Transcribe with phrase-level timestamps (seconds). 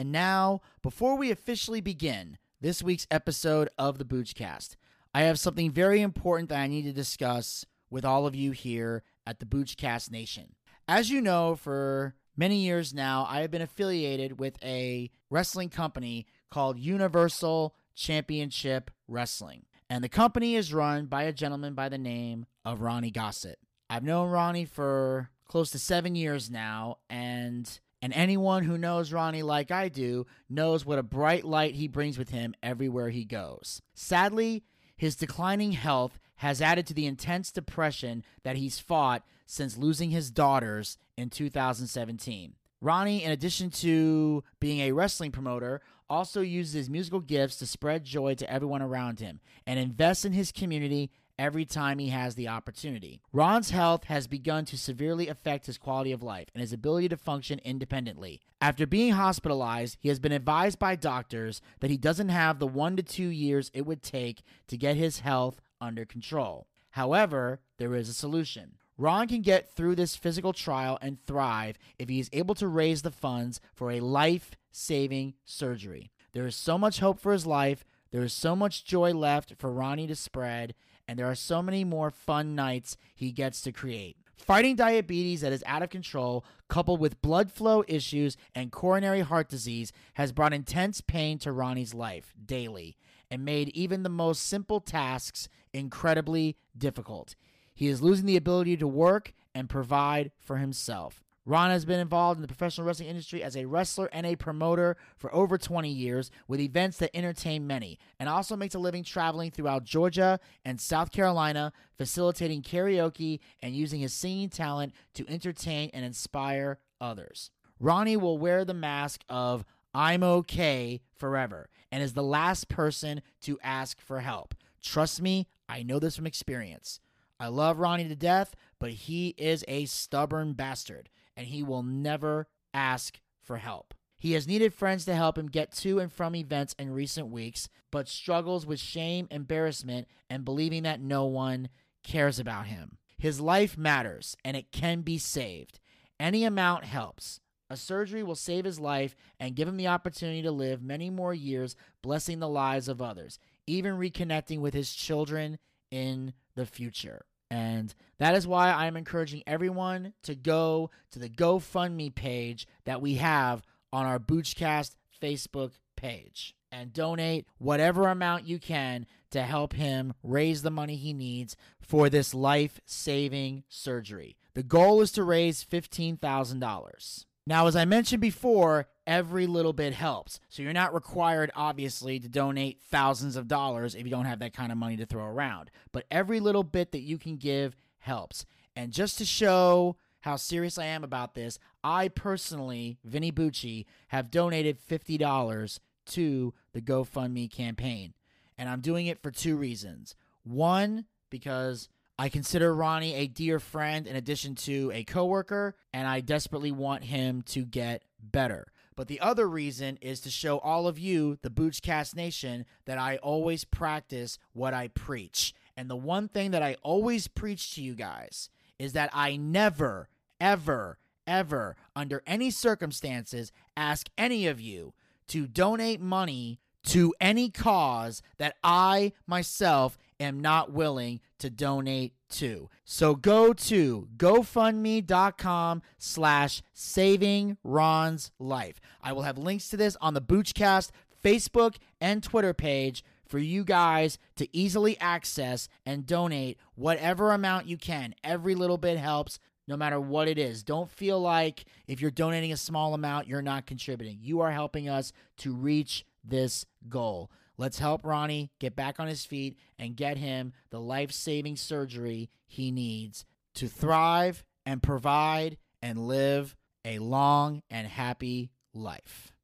[0.00, 4.76] And now, before we officially begin this week's episode of the Boochcast,
[5.12, 9.02] I have something very important that I need to discuss with all of you here
[9.26, 10.54] at the Boochcast Nation.
[10.88, 16.26] As you know, for many years now, I have been affiliated with a wrestling company
[16.50, 19.66] called Universal Championship Wrestling.
[19.90, 23.58] And the company is run by a gentleman by the name of Ronnie Gossett.
[23.90, 29.42] I've known Ronnie for close to seven years now, and and anyone who knows Ronnie
[29.42, 33.82] like I do knows what a bright light he brings with him everywhere he goes.
[33.94, 34.64] Sadly,
[34.96, 40.30] his declining health has added to the intense depression that he's fought since losing his
[40.30, 42.54] daughters in 2017.
[42.80, 48.04] Ronnie, in addition to being a wrestling promoter, also uses his musical gifts to spread
[48.04, 52.46] joy to everyone around him and invests in his community every time he has the
[52.46, 53.22] opportunity.
[53.32, 57.16] Ron's health has begun to severely affect his quality of life and his ability to
[57.16, 58.42] function independently.
[58.60, 62.94] After being hospitalized, he has been advised by doctors that he doesn't have the one
[62.96, 66.66] to two years it would take to get his health under control.
[66.90, 68.72] However, there is a solution.
[68.98, 73.00] Ron can get through this physical trial and thrive if he is able to raise
[73.00, 76.10] the funds for a life saving surgery.
[76.32, 77.86] There is so much hope for his life.
[78.10, 80.74] There is so much joy left for Ronnie to spread,
[81.10, 84.16] and there are so many more fun nights he gets to create.
[84.36, 89.48] Fighting diabetes that is out of control, coupled with blood flow issues and coronary heart
[89.48, 92.96] disease, has brought intense pain to Ronnie's life daily
[93.28, 97.34] and made even the most simple tasks incredibly difficult.
[97.74, 101.24] He is losing the ability to work and provide for himself.
[101.50, 104.96] Ron has been involved in the professional wrestling industry as a wrestler and a promoter
[105.16, 109.50] for over 20 years with events that entertain many, and also makes a living traveling
[109.50, 116.04] throughout Georgia and South Carolina, facilitating karaoke and using his singing talent to entertain and
[116.04, 117.50] inspire others.
[117.80, 123.58] Ronnie will wear the mask of I'm okay forever and is the last person to
[123.60, 124.54] ask for help.
[124.80, 127.00] Trust me, I know this from experience.
[127.40, 132.48] I love Ronnie to death, but he is a stubborn bastard and he will never
[132.74, 133.94] ask for help.
[134.18, 137.68] He has needed friends to help him get to and from events in recent weeks,
[137.90, 141.70] but struggles with shame, embarrassment, and believing that no one
[142.04, 142.98] cares about him.
[143.18, 145.80] His life matters and it can be saved.
[146.18, 147.40] Any amount helps.
[147.70, 151.32] A surgery will save his life and give him the opportunity to live many more
[151.32, 155.58] years, blessing the lives of others, even reconnecting with his children
[155.90, 157.24] in the future.
[157.50, 163.14] And that is why I'm encouraging everyone to go to the GoFundMe page that we
[163.14, 163.62] have
[163.92, 170.62] on our Boochcast Facebook page and donate whatever amount you can to help him raise
[170.62, 174.36] the money he needs for this life saving surgery.
[174.54, 177.24] The goal is to raise $15,000.
[177.46, 180.38] Now, as I mentioned before, every little bit helps.
[180.48, 184.54] So you're not required, obviously, to donate thousands of dollars if you don't have that
[184.54, 185.68] kind of money to throw around.
[185.90, 188.46] But every little bit that you can give helps.
[188.76, 194.30] And just to show how serious I am about this, I personally, Vinny Bucci, have
[194.30, 198.14] donated $50 to the GoFundMe campaign.
[198.56, 200.14] And I'm doing it for two reasons.
[200.44, 206.20] One, because I consider Ronnie a dear friend in addition to a coworker, and I
[206.20, 208.68] desperately want him to get better.
[208.96, 213.16] But the other reason is to show all of you, the Boochcast Nation, that I
[213.18, 215.54] always practice what I preach.
[215.76, 220.08] And the one thing that I always preach to you guys is that I never,
[220.40, 224.92] ever, ever, under any circumstances, ask any of you
[225.28, 232.68] to donate money to any cause that I myself am not willing to donate to.
[232.84, 238.80] So go to gofundme.com slash saving Ron's life.
[239.02, 240.90] I will have links to this on the Boochcast
[241.24, 247.76] Facebook and Twitter page for you guys to easily access and donate whatever amount you
[247.76, 248.14] can.
[248.24, 249.38] Every little bit helps
[249.68, 250.64] no matter what it is.
[250.64, 254.18] Don't feel like if you're donating a small amount, you're not contributing.
[254.20, 257.30] You are helping us to reach this goal.
[257.60, 262.30] Let's help Ronnie get back on his feet and get him the life saving surgery
[262.46, 263.26] he needs
[263.56, 269.34] to thrive and provide and live a long and happy life.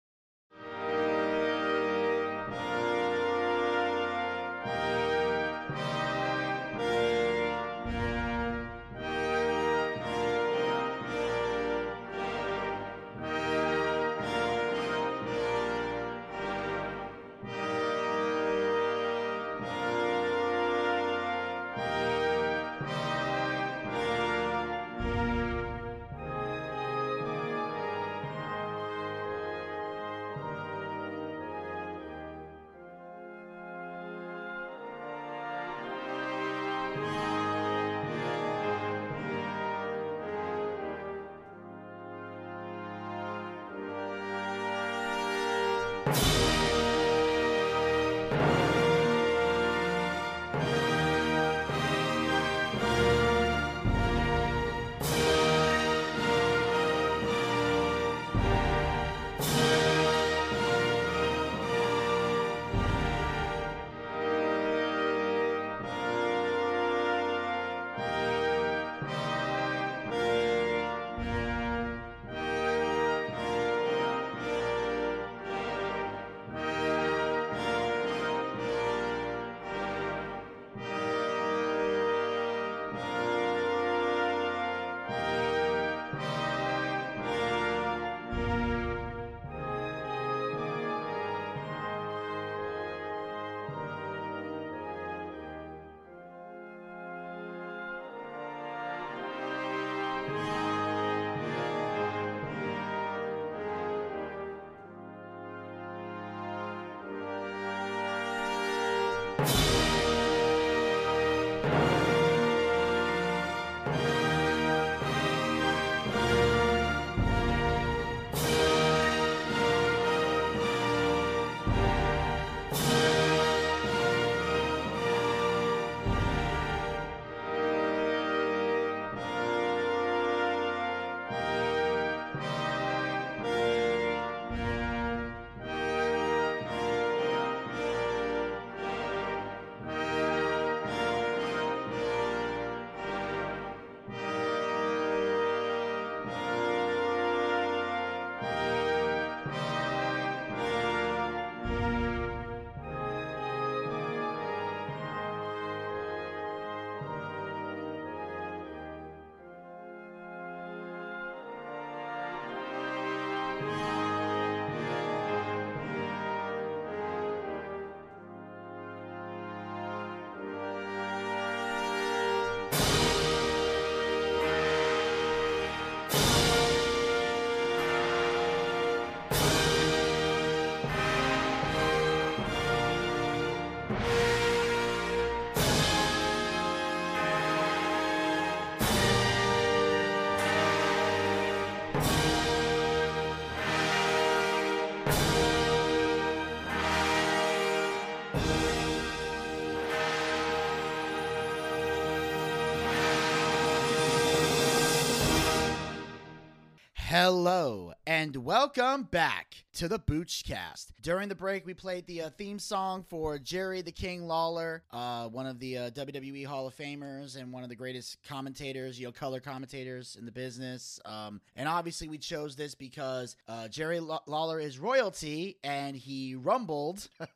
[207.18, 210.88] Hello and welcome back to the Boochcast.
[211.00, 215.26] During the break, we played the uh, theme song for Jerry the King Lawler, uh,
[215.28, 219.06] one of the uh, WWE Hall of Famers and one of the greatest commentators, you
[219.06, 221.00] know, color commentators in the business.
[221.06, 227.08] Um, and obviously, we chose this because uh, Jerry Lawler is royalty and he rumbled.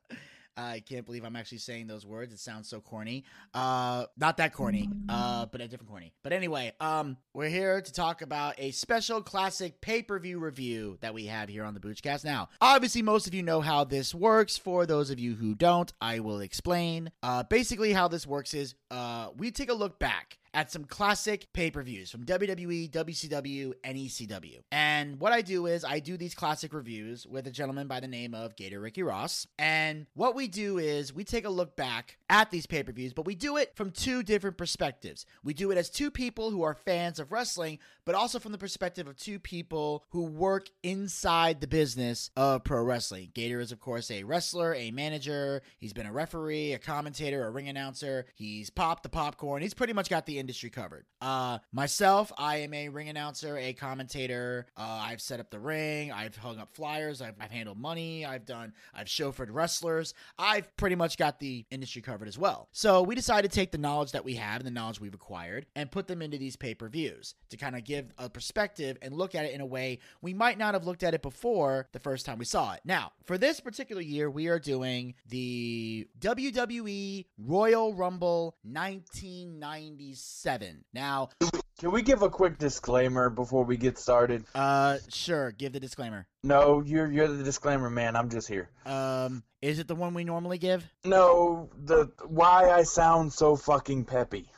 [0.61, 2.33] I can't believe I'm actually saying those words.
[2.33, 3.25] It sounds so corny.
[3.55, 6.13] Uh, not that corny, uh, but a different corny.
[6.23, 10.99] But anyway, um, we're here to talk about a special classic pay per view review
[11.01, 12.25] that we have here on the Boochcast.
[12.25, 14.57] Now, obviously, most of you know how this works.
[14.57, 17.11] For those of you who don't, I will explain.
[17.23, 21.53] Uh, basically, how this works is uh, we take a look back at some classic
[21.53, 24.61] pay per views from WWE, WCW, and ECW.
[24.73, 28.09] And what I do is I do these classic reviews with a gentleman by the
[28.09, 29.47] name of Gator Ricky Ross.
[29.59, 33.13] And what we do is we take a look back at these pay per views,
[33.13, 35.27] but we do it from two different perspectives.
[35.45, 38.59] We do it as two people who are fans of wrestling, but also from the
[38.59, 43.31] perspective of two people who work inside the business of pro wrestling.
[43.35, 45.63] Gator is, of course, a wrestler, a manager.
[45.79, 48.27] He's been a referee, a commentator, a ring announcer.
[48.35, 49.63] He's popped the popcorn.
[49.63, 51.05] He's pretty much got the industry covered.
[51.21, 54.67] Uh, myself, I am a ring announcer, a commentator.
[54.77, 56.11] Uh, I've set up the ring.
[56.11, 57.21] I've hung up flyers.
[57.23, 58.25] I've, I've handled money.
[58.25, 58.73] I've done.
[58.95, 60.15] I've chauffeured wrestlers.
[60.39, 62.69] I've pretty much got the industry covered as well.
[62.73, 65.67] So we decided to take the knowledge that we have and the knowledge we've acquired
[65.77, 69.15] and put them into these pay per views to kind of give a perspective and
[69.15, 72.01] look at it in a way we might not have looked at it before the
[72.01, 72.81] first time we saw it.
[72.85, 80.85] Now, for this particular year, we are doing the WWE Royal Rumble 1996 seven.
[80.93, 81.31] Now,
[81.79, 84.45] can we give a quick disclaimer before we get started?
[84.55, 85.53] Uh, sure.
[85.53, 86.27] Give the disclaimer.
[86.43, 88.17] No, you're you're the disclaimer man.
[88.17, 88.71] I'm just here.
[88.87, 90.87] Um, is it the one we normally give?
[91.05, 94.51] No, the why I sound so fucking peppy.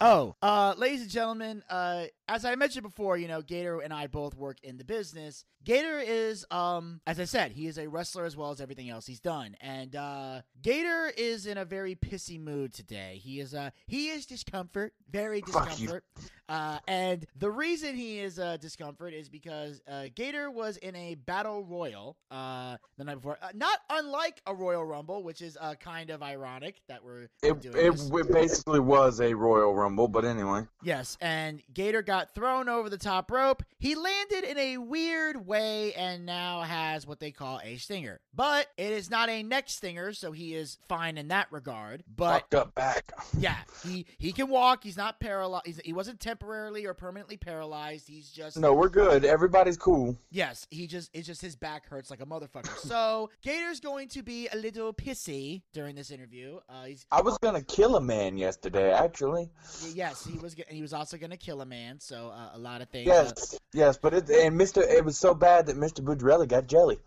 [0.00, 4.08] Oh, uh, ladies and gentlemen, uh, as I mentioned before, you know, Gator and I
[4.08, 5.44] both work in the business.
[5.64, 9.06] Gator is, um, as I said, he is a wrestler as well as everything else
[9.06, 9.56] he's done.
[9.60, 13.20] And uh, Gator is in a very pissy mood today.
[13.22, 16.04] He is, uh, he is discomfort, very discomfort.
[16.48, 21.14] Uh, and the reason he is uh, discomfort is because uh, Gator was in a
[21.14, 25.74] battle royal uh, the night before, uh, not unlike a Royal Rumble, which is uh,
[25.74, 30.24] kind of ironic that we're it, doing it, it basically was a Royal Rumble, but
[30.24, 30.62] anyway.
[30.82, 33.62] Yes, and Gator got thrown over the top rope.
[33.78, 38.20] He landed in a weird way and now has what they call a stinger.
[38.34, 42.04] But it is not a neck stinger, so he is fine in that regard.
[42.14, 43.12] But Fucked up back.
[43.38, 44.84] Yeah, he he can walk.
[44.84, 45.80] He's not paralyzed.
[45.84, 48.06] He wasn't temporarily or permanently paralyzed.
[48.08, 48.74] He's just no.
[48.74, 49.24] We're good.
[49.24, 50.16] Everybody's cool.
[50.30, 52.76] Yes, he just it's just his back hurts like a motherfucker.
[52.86, 56.58] so Gator's going to be a little pissy during this interview.
[56.68, 59.48] Uh, he's I was gonna kill a man yesterday, actually.
[59.94, 60.54] Yes, he was.
[60.54, 62.00] And he was also gonna kill a man.
[62.00, 63.06] So uh, a lot of things.
[63.06, 66.66] Yes, uh, yes, but it and Mister, it was so bad that Mister Boudrella got
[66.66, 66.98] jelly.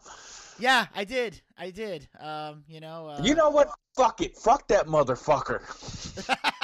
[0.58, 1.40] Yeah, I did.
[1.58, 2.08] I did.
[2.20, 3.08] Um, you know.
[3.08, 3.22] Uh...
[3.24, 3.70] You know what?
[3.96, 4.38] Fuck it.
[4.38, 5.62] Fuck that motherfucker.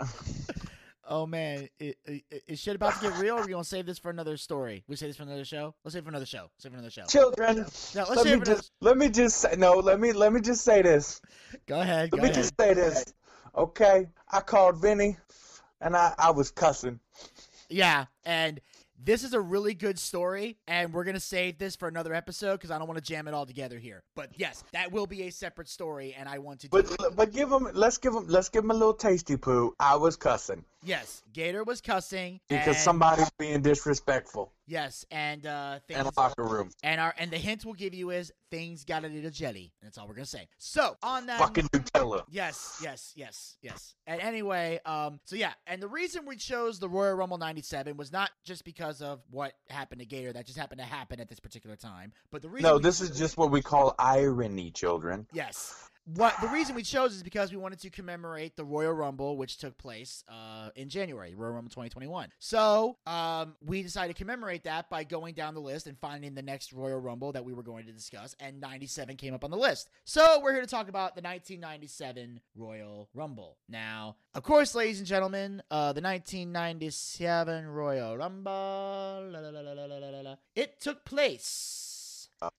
[1.08, 3.36] oh man, it, it, is shit about to get real?
[3.36, 4.84] Or are we gonna save this for another story?
[4.88, 5.74] We save this for another show.
[5.84, 6.50] Let's save it for another show.
[6.58, 7.04] Save it for another show.
[7.06, 7.56] Children.
[7.56, 9.74] No, let's let me just let me just say no.
[9.74, 11.20] Let me let me just say this.
[11.66, 12.10] Go ahead.
[12.10, 12.34] Let go me ahead.
[12.34, 13.12] just say this.
[13.56, 15.16] Okay, I called Vinny,
[15.80, 17.00] and I I was cussing.
[17.68, 18.60] Yeah, and
[19.02, 22.70] this is a really good story, and we're gonna save this for another episode because
[22.70, 24.02] I don't want to jam it all together here.
[24.16, 26.68] But yes, that will be a separate story, and I want to.
[26.68, 29.74] but but give them let's give them let's give them a little tasty poo.
[29.78, 30.64] I was cussing.
[30.84, 34.52] Yes, Gator was cussing because and, somebody's being disrespectful.
[34.66, 36.70] Yes, and uh, things, in a locker room.
[36.82, 39.72] And our and the hint we'll give you is things got a little jelly.
[39.82, 40.48] That's all we're gonna say.
[40.58, 42.22] So on that fucking Nutella.
[42.30, 43.94] Yes, yes, yes, yes.
[44.06, 48.12] And anyway, um, so yeah, and the reason we chose the Royal Rumble '97 was
[48.12, 50.32] not just because of what happened to Gator.
[50.32, 52.12] That just happened to happen at this particular time.
[52.30, 55.26] But the reason no, this is just what we call irony, children.
[55.32, 59.36] Yes what the reason we chose is because we wanted to commemorate the Royal Rumble,
[59.36, 62.30] which took place uh, in January, Royal Rumble 2021.
[62.38, 66.42] So um, we decided to commemorate that by going down the list and finding the
[66.42, 69.56] next Royal Rumble that we were going to discuss, and 97 came up on the
[69.56, 69.90] list.
[70.04, 73.58] So we're here to talk about the 1997 Royal Rumble.
[73.68, 80.80] Now, of course, ladies and gentlemen, uh, the 1997 Royal Rumble, la, la, la, it
[80.80, 81.87] took place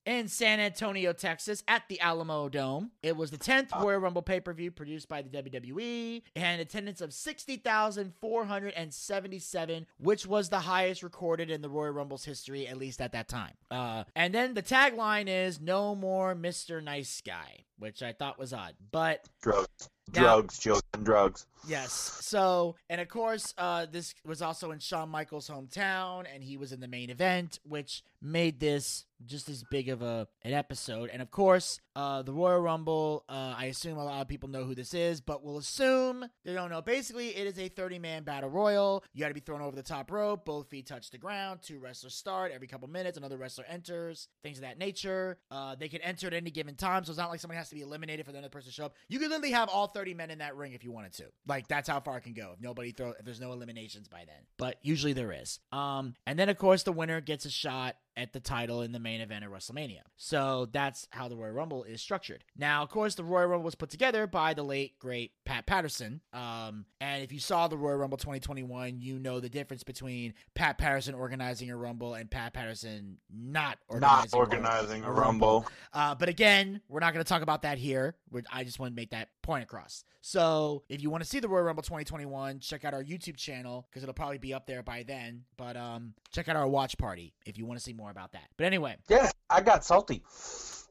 [0.05, 2.89] in San Antonio, Texas, at the Alamodome.
[3.03, 7.01] It was the 10th Royal Rumble pay per view produced by the WWE, and attendance
[7.01, 13.11] of 60,477, which was the highest recorded in the Royal Rumble's history, at least at
[13.13, 13.53] that time.
[13.71, 16.83] Uh, and then the tagline is "No more Mr.
[16.83, 21.45] Nice Guy," which I thought was odd, but Drugs, Now- drugs, children, drugs.
[21.67, 21.91] Yes.
[21.91, 26.71] So, and of course, uh, this was also in Shawn Michaels' hometown, and he was
[26.71, 31.09] in the main event, which made this just as big of a an episode.
[31.11, 33.25] And of course, uh, the Royal Rumble.
[33.27, 36.53] Uh, I assume a lot of people know who this is, but we'll assume they
[36.53, 36.81] don't know.
[36.81, 39.03] Basically, it is a 30 man battle royal.
[39.13, 40.45] You got to be thrown over the top rope.
[40.45, 41.59] Both feet touch the ground.
[41.61, 43.17] Two wrestlers start every couple minutes.
[43.17, 44.29] Another wrestler enters.
[44.43, 45.37] Things of that nature.
[45.51, 47.75] Uh, they can enter at any given time, so it's not like somebody has to
[47.75, 48.95] be eliminated for the other person to show up.
[49.09, 51.25] You could literally have all 30 men in that ring if you wanted to.
[51.47, 52.51] Like that's how far it can go.
[52.53, 55.59] If nobody throw, if there's no eliminations by then, but usually there is.
[55.71, 58.99] Um, and then of course the winner gets a shot at the title in the
[58.99, 60.01] main event of WrestleMania.
[60.17, 62.43] So that's how the Royal Rumble is structured.
[62.57, 66.21] Now, of course, the Royal Rumble was put together by the late great Pat Patterson.
[66.33, 70.77] Um, and if you saw the Royal Rumble 2021, you know the difference between Pat
[70.77, 75.65] Patterson organizing a Rumble and Pat Patterson not organizing Not organizing a rumble.
[75.93, 78.15] uh, but again, we're not going to talk about that here.
[78.29, 80.03] We're, I just want to make that point across.
[80.21, 83.87] So if you want to see the Royal Rumble 2021, check out our YouTube channel
[83.89, 85.43] because it'll probably be up there by then.
[85.55, 88.47] But um, check out our watch party if you want to see more about that.
[88.57, 90.23] But anyway, Yeah, I got salty.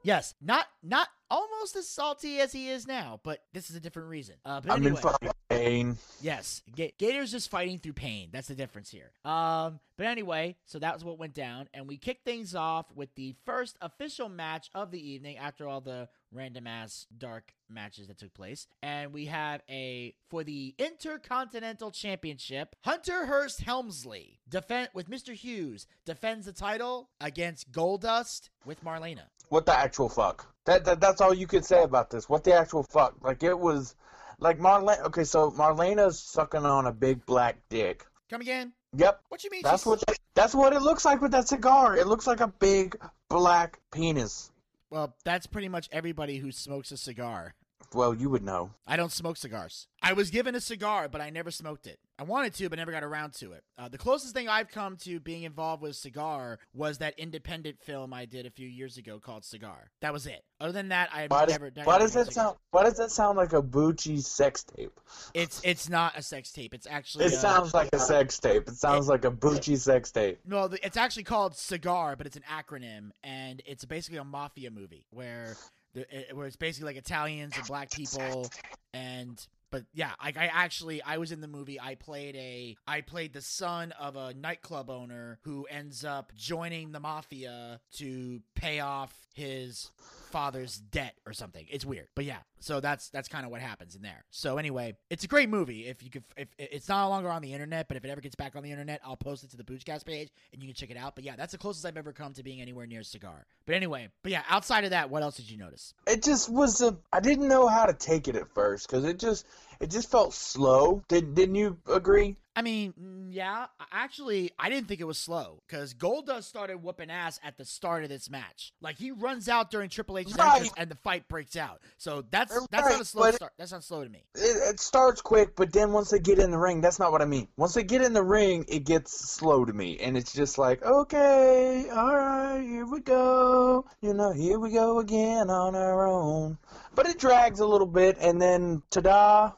[0.02, 4.08] yes, not not almost as salty as he is now, but this is a different
[4.08, 4.36] reason.
[4.44, 5.96] Uh, but I'm anyway, in fucking pain.
[6.20, 8.28] Yes, Ga- Gator's just fighting through pain.
[8.32, 9.10] That's the difference here.
[9.24, 13.14] Um, but anyway, so that was what went down, and we kicked things off with
[13.14, 18.18] the first official match of the evening after all the random ass dark matches that
[18.18, 22.76] took place, and we have a for the Intercontinental Championship.
[22.84, 25.34] Hunter Hearst Helmsley defend with Mr.
[25.34, 29.24] Hughes defends the title against Goldust with Marlena.
[29.48, 30.54] What the actual fuck?
[30.68, 32.28] That, that that's all you could say about this.
[32.28, 33.14] What the actual fuck?
[33.22, 33.96] Like it was,
[34.38, 35.00] like Marlene.
[35.06, 38.04] Okay, so Marlena's sucking on a big black dick.
[38.28, 38.74] Come again?
[38.94, 39.62] Yep, What you mean?
[39.64, 41.96] that's she's- what that's what it looks like with that cigar.
[41.96, 42.96] It looks like a big
[43.30, 44.50] black penis.
[44.90, 47.54] Well, that's pretty much everybody who smokes a cigar.
[47.94, 48.70] Well, you would know.
[48.86, 49.86] I don't smoke cigars.
[50.02, 51.98] I was given a cigar, but I never smoked it.
[52.18, 53.62] I wanted to, but never got around to it.
[53.78, 57.80] Uh, the closest thing I've come to being involved with a cigar was that independent
[57.80, 59.90] film I did a few years ago called Cigar.
[60.00, 60.42] That was it.
[60.60, 61.70] Other than that, I've Why does, never.
[61.74, 62.56] never why does done a that sound?
[62.72, 64.98] Why does that sound like a Bucci sex tape?
[65.32, 66.74] It's it's not a sex tape.
[66.74, 67.26] It's actually.
[67.26, 68.68] It uh, sounds like a sex tape.
[68.68, 70.40] It sounds like a Bucci sex tape.
[70.44, 75.06] No, it's actually called Cigar, but it's an acronym, and it's basically a mafia movie
[75.10, 75.58] where it-
[75.96, 78.50] Eh, where it's basically like Italians and black people,
[78.92, 81.80] and but yeah, I, I actually I was in the movie.
[81.80, 86.92] I played a I played the son of a nightclub owner who ends up joining
[86.92, 89.90] the mafia to pay off his
[90.28, 91.66] father's debt or something.
[91.70, 92.38] It's weird, but yeah.
[92.60, 94.24] So that's that's kind of what happens in there.
[94.30, 95.86] So anyway, it's a great movie.
[95.86, 98.34] If you could, if it's not longer on the internet, but if it ever gets
[98.34, 100.90] back on the internet, I'll post it to the Boochcast page and you can check
[100.90, 101.14] it out.
[101.14, 103.46] But yeah, that's the closest I've ever come to being anywhere near cigar.
[103.66, 105.94] But anyway, but yeah, outside of that, what else did you notice?
[106.06, 106.96] It just was a.
[107.12, 109.46] I didn't know how to take it at first because it just
[109.80, 111.02] it just felt slow.
[111.08, 112.36] Did didn't you agree?
[112.56, 117.38] I mean, yeah, actually, I didn't think it was slow because Goldust started whooping ass
[117.44, 118.72] at the start of this match.
[118.80, 120.54] Like he runs out during Triple H's Right.
[120.54, 121.80] entrance and the fight breaks out.
[121.98, 123.52] So that's that's Right, not a slow but- start.
[123.58, 124.24] That's not slow to me.
[124.34, 127.22] It, it starts quick, but then once they get in the ring, that's not what
[127.22, 127.46] I mean.
[127.56, 130.82] Once they get in the ring, it gets slow to me, and it's just like,
[130.84, 133.84] okay, all right, here we go.
[134.02, 136.58] You know, here we go again on our own.
[136.96, 139.52] But it drags a little bit, and then ta-da!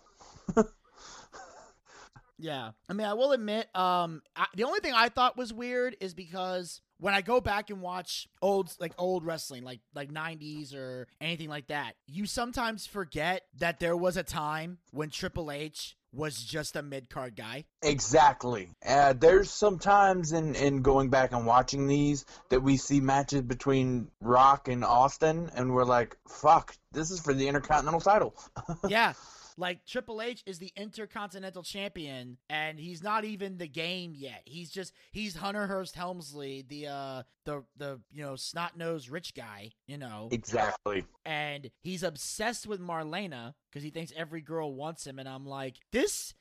[2.40, 5.94] Yeah, I mean, I will admit, um, I, the only thing I thought was weird
[6.00, 10.74] is because when I go back and watch old, like old wrestling, like like '90s
[10.74, 15.96] or anything like that, you sometimes forget that there was a time when Triple H
[16.12, 17.66] was just a mid card guy.
[17.82, 18.70] Exactly.
[18.86, 24.10] Uh, there's sometimes in, in going back and watching these that we see matches between
[24.20, 28.34] Rock and Austin, and we're like, fuck, this is for the Intercontinental title.
[28.88, 29.12] yeah.
[29.60, 34.40] Like Triple H is the Intercontinental Champion, and he's not even the game yet.
[34.46, 39.34] He's just he's Hunter Hearst Helmsley, the uh the the you know snot nosed rich
[39.34, 40.28] guy, you know.
[40.32, 41.04] Exactly.
[41.26, 45.18] and he's obsessed with Marlena because he thinks every girl wants him.
[45.18, 46.34] And I'm like, this,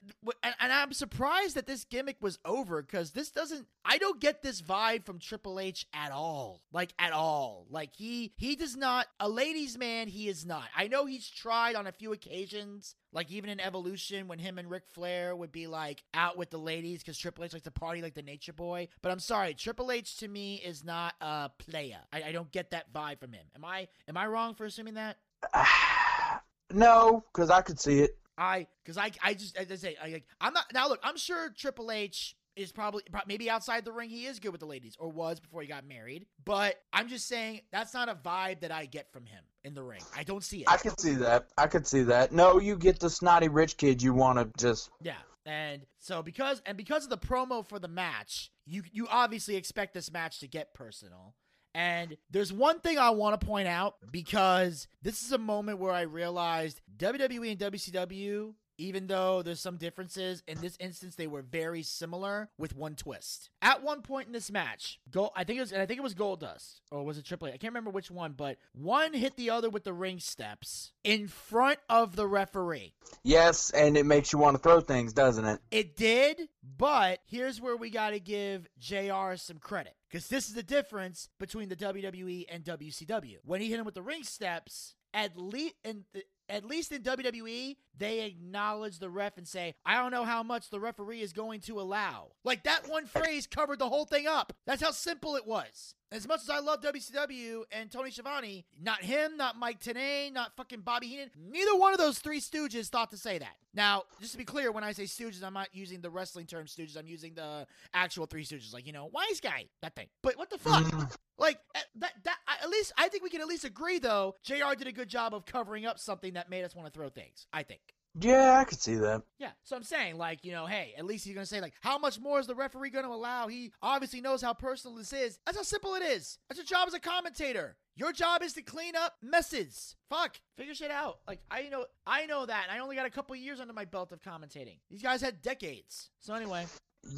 [0.44, 3.68] and, and I'm surprised that this gimmick was over because this doesn't.
[3.86, 6.62] I don't get this vibe from Triple H at all.
[6.72, 7.66] Like at all.
[7.70, 10.08] Like he he does not a ladies' man.
[10.08, 10.66] He is not.
[10.76, 14.70] I know he's tried on a few occasions Like even in Evolution, when him and
[14.70, 18.02] Ric Flair would be like out with the ladies because Triple H likes to party
[18.02, 18.88] like the Nature Boy.
[19.02, 22.00] But I'm sorry, Triple H to me is not a player.
[22.14, 23.46] I, I don't get that vibe from him.
[23.56, 25.18] Am I am I wrong for assuming that?
[26.74, 28.18] no, because I could see it.
[28.38, 31.50] I because I I just as I say I, I'm not now look I'm sure
[31.50, 35.10] Triple H is probably maybe outside the ring he is good with the ladies or
[35.10, 38.86] was before he got married but i'm just saying that's not a vibe that i
[38.86, 41.48] get from him in the ring i don't see it I could see that.
[41.58, 42.32] I could see that.
[42.32, 44.90] No, you get the snotty rich kid you want to just.
[45.02, 45.14] yeah
[45.46, 49.94] and so because and because of the promo for the match you you obviously expect
[49.94, 51.34] this match to get personal
[51.76, 55.94] and there's one thing I want to point out because this is a moment where
[55.94, 61.42] I realized WWE and WCW even though there's some differences, in this instance they were
[61.42, 63.50] very similar with one twist.
[63.62, 66.04] At one point in this match, Gold, I think it was, and I think it
[66.04, 67.54] was Goldust or was it Triple H?
[67.54, 71.28] I can't remember which one, but one hit the other with the ring steps in
[71.28, 72.94] front of the referee.
[73.24, 75.60] Yes, and it makes you want to throw things, doesn't it?
[75.72, 79.96] It did, but here's where we got to give JR some credit.
[80.10, 83.38] Because this is the difference between the WWE and WCW.
[83.44, 86.06] When he hit him with the ring steps, at least in
[86.50, 90.70] at least in WWE, they acknowledge the ref and say, I don't know how much
[90.70, 92.32] the referee is going to allow.
[92.44, 94.54] Like that one phrase covered the whole thing up.
[94.66, 95.96] That's how simple it was.
[96.12, 100.56] As much as I love WCW and Tony Schiavone, not him, not Mike Tenay, not
[100.56, 103.56] fucking Bobby Heenan, neither one of those three stooges thought to say that.
[103.76, 106.66] Now, just to be clear, when I say stooges, I'm not using the wrestling term
[106.66, 106.98] stooges.
[106.98, 110.08] I'm using the actual three stooges, like, you know, wise guy, that thing.
[110.24, 111.16] But what the fuck?
[111.38, 114.74] like, eh, that, that, at least, I think we can at least agree, though, JR
[114.76, 117.46] did a good job of covering up something that made us want to throw things,
[117.54, 117.82] I think.
[118.20, 119.22] Yeah, I could see that.
[119.38, 121.98] Yeah, so I'm saying, like, you know, hey, at least he's gonna say, like, how
[121.98, 123.48] much more is the referee gonna allow?
[123.48, 125.40] He obviously knows how personal this is.
[125.46, 126.38] That's how simple it is.
[126.50, 127.78] That's your job as a commentator.
[127.96, 129.96] Your job is to clean up messes.
[130.10, 131.20] Fuck, figure shit out.
[131.28, 132.68] Like I know, I know that.
[132.70, 134.80] And I only got a couple years under my belt of commentating.
[134.90, 136.10] These guys had decades.
[136.20, 136.66] So anyway,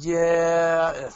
[0.00, 1.10] Yeah.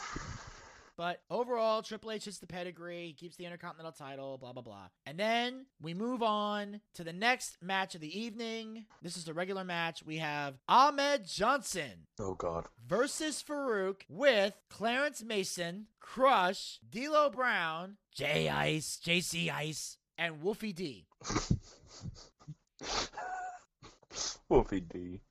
[0.97, 4.87] But overall, Triple H hits the pedigree, he keeps the Intercontinental title, blah, blah, blah.
[5.05, 8.85] And then we move on to the next match of the evening.
[9.01, 10.03] This is the regular match.
[10.05, 12.67] We have Ahmed Johnson Oh God.
[12.85, 21.05] versus Farouk with Clarence Mason, Crush, D'Lo Brown, J Ice, JC Ice, and Wolfie D.
[24.49, 25.21] Wolfie D.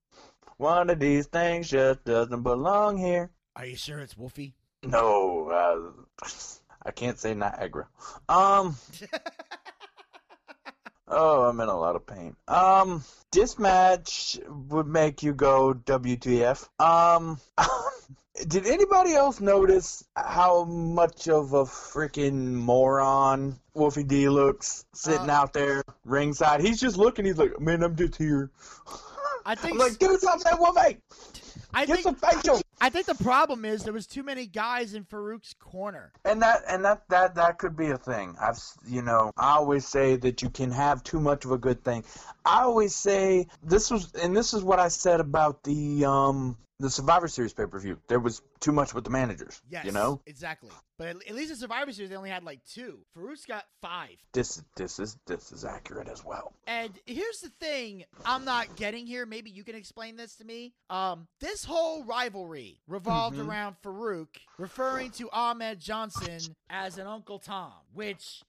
[0.59, 3.31] One of these things just doesn't belong here.
[3.57, 4.55] Are you sure it's Wolfie?
[4.87, 6.27] No, uh,
[6.85, 7.89] I can't say Niagara.
[8.29, 8.77] Um.
[11.09, 12.35] Oh, I'm in a lot of pain.
[12.49, 16.69] Um, this match would make you go WTF.
[16.81, 17.39] Um,
[18.49, 25.35] did anybody else notice how much of a freaking moron Wolfie D looks sitting Uh,
[25.35, 26.61] out there ringside?
[26.61, 27.25] He's just looking.
[27.25, 28.51] He's like, man, I'm just here.
[29.45, 30.99] I think I'm like, do something, Wolfie.
[31.73, 32.61] I Get think some facial.
[32.81, 36.13] I think the problem is there was too many guys in Farouk's corner.
[36.25, 38.37] And that and that that that could be a thing.
[38.41, 41.83] I've you know I always say that you can have too much of a good
[41.83, 42.05] thing.
[42.45, 46.91] I always say this was and this is what I said about the um the
[46.91, 47.99] Survivor Series pay per view.
[48.09, 49.61] There was too much with the managers.
[49.71, 50.71] Yes, You know exactly.
[50.99, 53.01] But at, least in Survivor Series they only had like two.
[53.15, 54.17] Farouk's got five.
[54.33, 56.53] this this is this is accurate as well.
[56.67, 59.27] And here's the thing I'm not getting here.
[59.27, 60.75] Maybe you can explain this to me.
[60.91, 63.49] Um, this whole rivalry revolved Mhm.
[63.49, 68.43] around Farouk referring to Ahmed Johnson as an Uncle Tom, which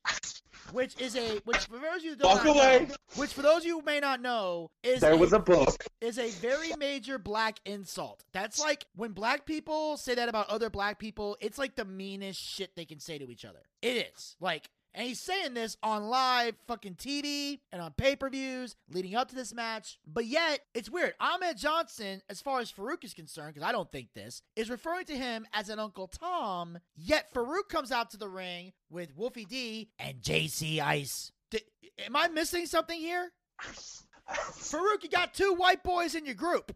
[0.72, 2.86] which is a which for those of you who don't Walk away.
[2.90, 5.40] know, which for those of you who may not know is There a, was a
[5.40, 5.84] book.
[6.02, 8.24] is a very major black insult.
[8.32, 12.40] That's like when black people say that about other black people, it's like the meanest
[12.42, 13.62] shit they can say to each other.
[13.82, 14.36] It is.
[14.40, 19.16] Like, and he's saying this on live fucking TV and on pay per views leading
[19.16, 20.00] up to this match.
[20.08, 21.14] But yet, it's weird.
[21.20, 25.06] Ahmed Johnson, as far as Farouk is concerned, because I don't think this, is referring
[25.06, 26.80] to him as an Uncle Tom.
[26.96, 31.32] Yet Farouk comes out to the ring with Wolfie D and JC Ice.
[31.52, 31.60] Di-
[32.04, 33.32] am I missing something here?
[34.28, 36.76] Farouk, you got two white boys in your group.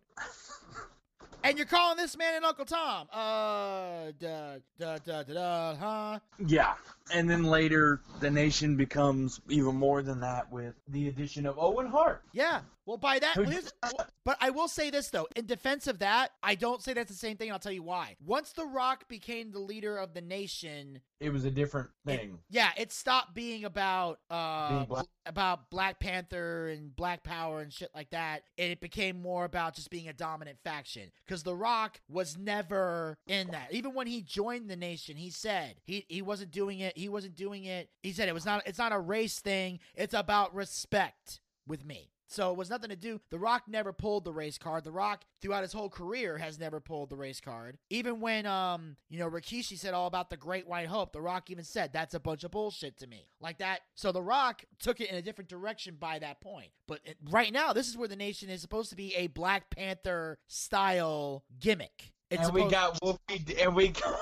[1.44, 3.08] And you're calling this man an Uncle Tom.
[3.12, 6.20] Uh, da, da, da, da, da, huh?
[6.46, 6.76] Yeah,
[7.14, 11.88] and then later the nation becomes even more than that with the addition of Owen
[11.88, 12.24] Hart.
[12.34, 12.62] Yeah.
[12.86, 15.28] Well, by that, well, but I will say this though.
[15.36, 17.52] In defense of that, I don't say that's the same thing.
[17.52, 18.16] I'll tell you why.
[18.26, 22.40] Once The Rock became the leader of the nation, It was a different thing.
[22.50, 25.06] yeah, it stopped being about uh Being black.
[25.28, 28.44] about Black Panther and Black Power and shit like that.
[28.58, 31.12] And it became more about just being a dominant faction.
[31.26, 33.74] Because The Rock was never in that.
[33.74, 36.98] Even when he joined the nation, he said he he wasn't doing it.
[36.98, 37.90] He wasn't doing it.
[38.02, 38.64] He said it was not.
[38.66, 39.80] It's not a race thing.
[39.96, 42.10] It's about respect with me.
[42.32, 43.20] So it was nothing to do.
[43.30, 44.86] The Rock never pulled the race card.
[44.86, 47.78] The Rock, throughout his whole career, has never pulled the race card.
[47.90, 51.52] Even when, um, you know, Rikishi said all about the Great White Hope, The Rock
[51.52, 53.28] even said that's a bunch of bullshit to me.
[53.42, 53.82] Like that.
[53.96, 56.70] So The Rock took it in a different direction by that point.
[56.88, 59.70] But it, right now, this is where the nation is supposed to be a Black
[59.70, 62.14] Panther style gimmick.
[62.30, 64.16] It's and we got Wolfie, and we got,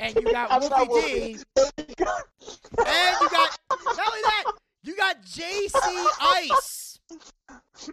[0.00, 1.36] And you got Wolfie D.
[1.56, 4.44] And and you got not only that,
[4.82, 6.91] you got JC Ice.
[7.12, 7.61] Thank you.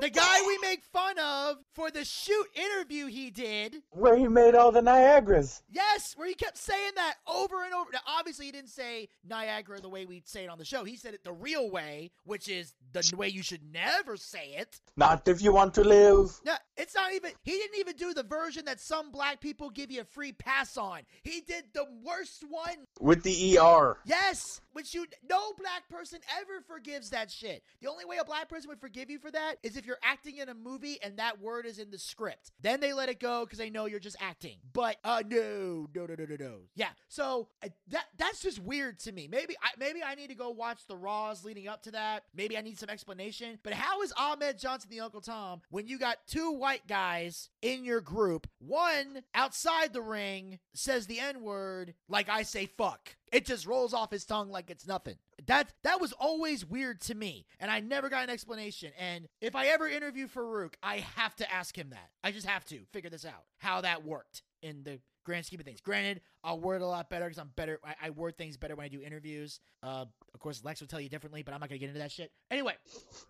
[0.00, 3.76] The guy we make fun of for the shoot interview he did.
[3.90, 5.62] Where he made all the Niagaras.
[5.70, 7.90] Yes, where he kept saying that over and over.
[7.92, 10.84] Now, obviously, he didn't say Niagara the way we say it on the show.
[10.84, 14.80] He said it the real way, which is the way you should never say it.
[14.96, 16.40] Not if you want to live.
[16.44, 17.32] No, it's not even.
[17.42, 20.76] He didn't even do the version that some black people give you a free pass
[20.76, 21.00] on.
[21.22, 23.98] He did the worst one With the ER.
[24.04, 27.62] Yes, which you no black person ever forgives that shit.
[27.84, 30.38] The only way a black person would forgive you for that is if you're acting
[30.38, 32.50] in a movie and that word is in the script.
[32.62, 34.56] Then they let it go because they know you're just acting.
[34.72, 36.54] But uh, no, no, no, no, no, no.
[36.74, 36.88] Yeah.
[37.08, 39.28] So uh, that that's just weird to me.
[39.30, 42.22] Maybe I maybe I need to go watch the Raws leading up to that.
[42.34, 43.58] Maybe I need some explanation.
[43.62, 47.84] But how is Ahmed Johnson the Uncle Tom when you got two white guys in
[47.84, 48.46] your group?
[48.60, 53.14] One outside the ring says the N word like I say fuck.
[53.34, 55.16] It just rolls off his tongue like it's nothing.
[55.48, 58.92] That that was always weird to me, and I never got an explanation.
[58.96, 62.10] And if I ever interview Farouk, I have to ask him that.
[62.22, 65.66] I just have to figure this out, how that worked in the grand scheme of
[65.66, 65.80] things.
[65.80, 67.78] Granted, I'll word a lot better because I'm better.
[67.84, 69.60] I, I word things better when I do interviews.
[69.82, 72.12] Uh, of course, Lex will tell you differently, but I'm not gonna get into that
[72.12, 72.30] shit.
[72.50, 72.74] Anyway,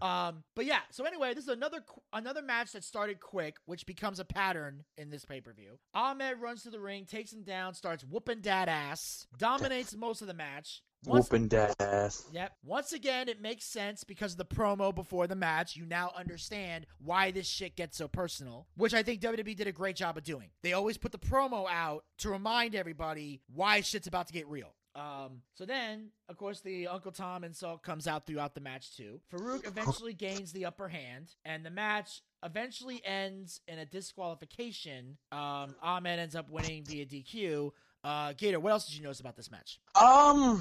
[0.00, 0.80] um, but yeah.
[0.90, 1.80] So anyway, this is another
[2.12, 5.78] another match that started quick, which becomes a pattern in this pay per view.
[5.92, 10.28] Ahmed runs to the ring, takes him down, starts whooping dad ass, dominates most of
[10.28, 10.82] the match.
[11.06, 12.26] Once, Whooping ass.
[12.32, 12.52] Yep.
[12.64, 15.76] Once again, it makes sense because of the promo before the match.
[15.76, 19.72] You now understand why this shit gets so personal, which I think WWE did a
[19.72, 20.50] great job of doing.
[20.62, 24.74] They always put the promo out to remind everybody why shit's about to get real.
[24.96, 29.20] Um, so then, of course, the Uncle Tom insult comes out throughout the match too.
[29.32, 35.16] Farouk eventually gains the upper hand, and the match eventually ends in a disqualification.
[35.32, 37.72] Um, Ahmed ends up winning via DQ.
[38.04, 39.78] Uh, Gator, what else did you notice about this match?
[40.00, 40.60] Um,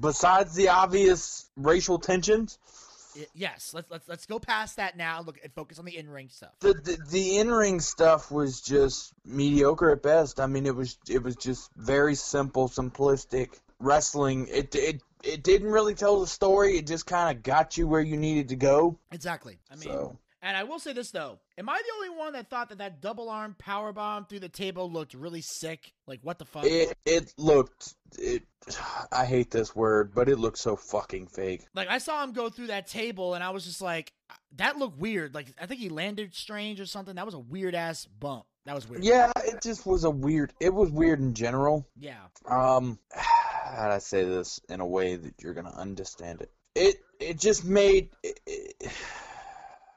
[0.00, 2.58] besides the obvious racial tensions,
[3.34, 5.18] yes, let's let's let's go past that now.
[5.18, 6.52] and Look and focus on the in ring stuff.
[6.60, 10.40] the the, the in ring stuff was just mediocre at best.
[10.40, 14.48] I mean, it was it was just very simple, simplistic wrestling.
[14.50, 16.78] It it it didn't really tell the story.
[16.78, 18.98] It just kind of got you where you needed to go.
[19.10, 19.58] Exactly.
[19.70, 22.50] I mean, So- and I will say this though: Am I the only one that
[22.50, 25.92] thought that that double arm power bomb through the table looked really sick?
[26.06, 26.64] Like what the fuck?
[26.64, 28.42] It it looked it.
[29.10, 31.64] I hate this word, but it looked so fucking fake.
[31.74, 34.12] like I saw him go through that table, and I was just like,
[34.56, 35.34] that looked weird.
[35.34, 37.14] Like I think he landed strange or something.
[37.14, 38.44] That was a weird ass bump.
[38.64, 39.04] That was weird.
[39.04, 40.52] Yeah, it just was a weird.
[40.60, 41.88] It was weird in general.
[41.96, 42.20] Yeah.
[42.46, 46.50] Um, how do I say this in a way that you're gonna understand it?
[46.74, 48.92] It it just made it, it,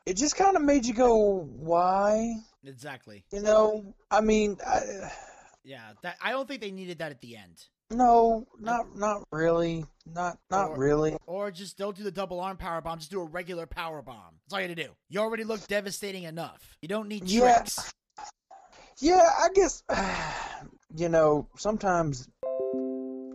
[0.05, 2.35] it just kind of made you go, why?
[2.63, 3.23] Exactly.
[3.31, 5.11] You know, I mean, I,
[5.63, 5.93] Yeah.
[6.03, 7.63] That I don't think they needed that at the end.
[7.91, 11.17] no, not not really, not not Or- really.
[11.27, 12.97] Or just don't do the double arm power bomb.
[12.99, 14.39] Just do a regular power bomb.
[14.45, 14.89] That's all you to do.
[15.09, 16.75] You already look devastating enough.
[16.81, 17.55] You don't need Yeah.
[17.57, 17.93] tricks.
[18.99, 19.83] Yeah, I guess
[20.95, 22.27] you know sometimes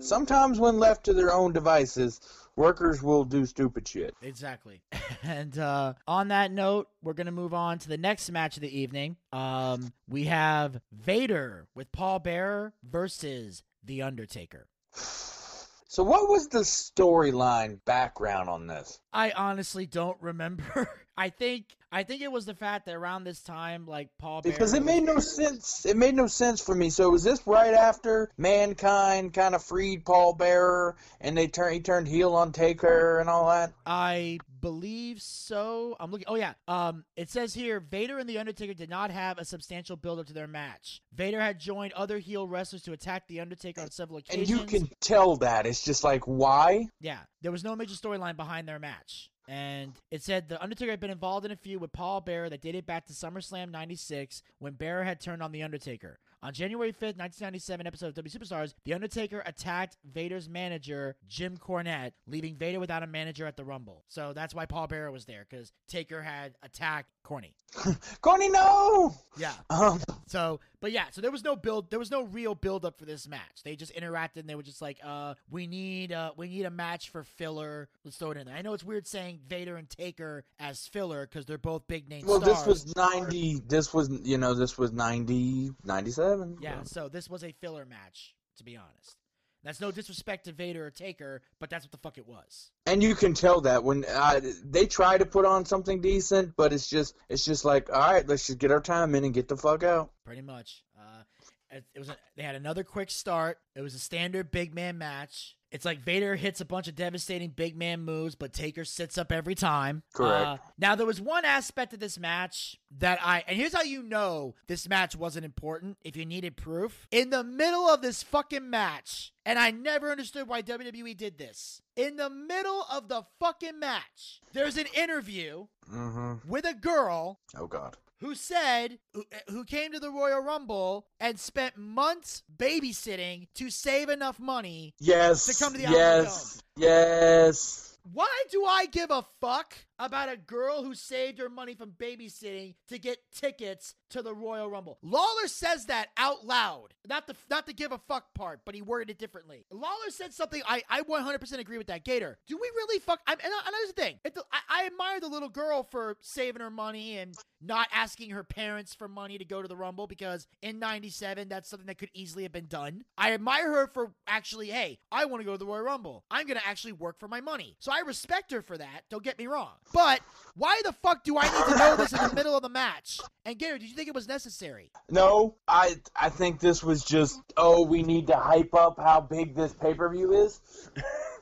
[0.01, 2.21] sometimes when left to their own devices,
[2.61, 4.15] workers will do stupid shit.
[4.23, 4.83] Exactly.
[5.23, 8.81] And uh, on that note, we're gonna move on to the next match of the
[8.81, 9.17] evening.
[9.33, 14.67] Um, we have Vader with Paul Bearer versus The Undertaker.
[14.93, 19.01] So, what was the storyline background on this?
[19.13, 20.89] I honestly don't remember.
[21.19, 24.75] I think I think it was the fact that around this time, like Paul Because
[24.75, 25.85] it made no sense.
[25.85, 26.91] It made no sense for me.
[26.91, 31.81] So, was this right after mankind kind of freed Paul Bearer and they turned he
[31.81, 33.73] turned heel on Taker and all that?
[33.85, 35.97] I believe so.
[35.99, 36.27] I'm looking.
[36.29, 36.53] Oh yeah.
[36.69, 40.27] Um, it says here Vader and the Undertaker did not have a substantial build up
[40.27, 41.03] to their match.
[41.13, 44.49] Vader had joined other heel wrestlers to attack the Undertaker on several occasions.
[44.49, 46.87] And you can tell that it's just like why?
[47.01, 49.31] Yeah, there was no major storyline behind their match.
[49.51, 52.61] And it said the Undertaker had been involved in a feud with Paul Bearer that
[52.61, 56.21] dated back to SummerSlam 96 when Bearer had turned on The Undertaker.
[56.41, 62.13] On January 5th, 1997 episode of W Superstars, The Undertaker attacked Vader's manager, Jim Cornette,
[62.29, 64.05] leaving Vader without a manager at the Rumble.
[64.09, 67.57] So that's why Paul Bearer was there, because Taker had attacked Corny.
[68.23, 69.15] Corny, no.
[69.37, 69.53] Yeah.
[69.69, 71.91] Um, So But yeah, so there was no build.
[71.91, 73.63] There was no real build up for this match.
[73.65, 76.71] They just interacted and they were just like, "Uh, we need uh, we need a
[76.71, 77.89] match for filler.
[78.05, 81.27] Let's throw it in there." I know it's weird saying Vader and Taker as filler
[81.27, 82.59] because they're both big name Well, stars.
[82.65, 83.61] this was 90.
[83.67, 86.57] This was, you know, this was 90, 97.
[86.63, 89.17] Yeah, so this was a filler match, to be honest.
[89.63, 92.71] That's no disrespect to Vader or Taker, but that's what the fuck it was.
[92.87, 96.73] And you can tell that when uh, they try to put on something decent, but
[96.73, 99.49] it's just, it's just like, all right, let's just get our time in and get
[99.49, 100.13] the fuck out.
[100.25, 100.83] Pretty much.
[100.99, 101.23] Uh,
[101.71, 102.09] it, it was.
[102.09, 103.59] A, they had another quick start.
[103.75, 105.57] It was a standard big man match.
[105.73, 109.31] It's like Vader hits a bunch of devastating big man moves, but Taker sits up
[109.31, 110.03] every time.
[110.13, 110.45] Correct.
[110.45, 114.03] Uh, now there was one aspect of this match that I, and here's how you
[114.03, 115.97] know this match wasn't important.
[116.03, 120.49] If you needed proof, in the middle of this fucking match, and I never understood
[120.49, 121.81] why WWE did this.
[121.95, 126.49] In the middle of the fucking match, there's an interview Mm-hmm.
[126.49, 127.97] with a girl Oh God.
[128.21, 133.71] Who said who, eh, who came to the Royal Rumble and spent months babysitting to
[133.71, 134.95] save enough money.
[134.99, 135.47] Yes.
[135.47, 136.63] To come to the yes.
[136.77, 137.99] Yes.
[138.13, 142.75] Why do I give a fuck about a girl who saved her money from babysitting
[142.89, 144.99] to get tickets to the Royal Rumble?
[145.03, 146.95] Lawler says that out loud.
[147.09, 149.65] Not the not the give a fuck part, but he worded it differently.
[149.71, 152.05] Lawler said something I I 100% agree with that.
[152.05, 153.21] Gator, do we really fuck?
[153.27, 154.19] I'm, and, and here's the thing.
[154.53, 158.95] I, I admire the little girl for saving her money and not asking her parents
[158.95, 162.43] for money to go to the Rumble because in 97 that's something that could easily
[162.45, 163.05] have been done.
[163.19, 166.25] I admire her for actually, hey, I want to go to the Royal Rumble.
[166.31, 167.77] I'm going to actually work for my money.
[167.81, 169.03] So I respect her for that.
[169.11, 169.73] Don't get me wrong.
[169.93, 170.21] But
[170.57, 173.21] why the fuck do I need to know this in the middle of the match?
[173.45, 174.91] And Gary, did you think it was necessary?
[175.11, 179.55] No, I I think this was just oh we need to hype up how big
[179.55, 180.61] this pay per view is,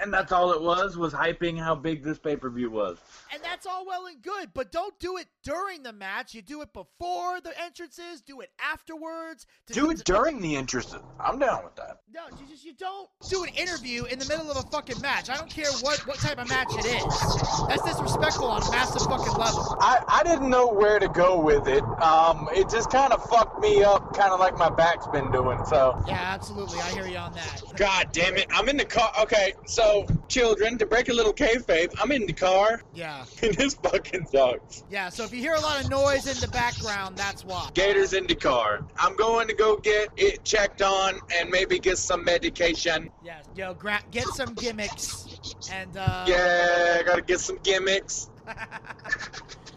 [0.00, 2.98] and that's all it was was hyping how big this pay per view was.
[3.32, 6.34] And that's all well and good, but don't do it during the match.
[6.34, 9.46] You do it before the entrances, do it afterwards.
[9.66, 10.96] to- Do it during the interest.
[11.20, 12.00] I'm down with that.
[12.12, 15.28] No, you just you don't do an interview in the middle of a fucking match.
[15.30, 17.68] I don't care what what type of match it is.
[17.68, 19.76] That's disrespectful on a massive fucking level.
[19.80, 21.82] I, I didn't know where to go with it.
[22.02, 25.58] Um, it just kind of fucked me up, kind of like my back's been doing.
[25.66, 26.02] So.
[26.06, 26.80] Yeah, absolutely.
[26.80, 27.62] I hear you on that.
[27.76, 28.46] God damn it!
[28.50, 29.12] I'm in the car.
[29.22, 29.87] Okay, so
[30.28, 34.84] children, to break a little kayfabe, I'm in the car, Yeah, and this fucking sucks.
[34.90, 35.08] yeah.
[35.08, 37.70] So if you hear a lot of noise in the background, that's why.
[37.74, 38.80] Gators in the car.
[38.98, 43.10] I'm going to go get it checked on and maybe get some medication.
[43.24, 45.26] Yeah, yo, gra- get some gimmicks
[45.72, 46.24] and uh.
[46.28, 48.28] Yeah, I gotta get some gimmicks.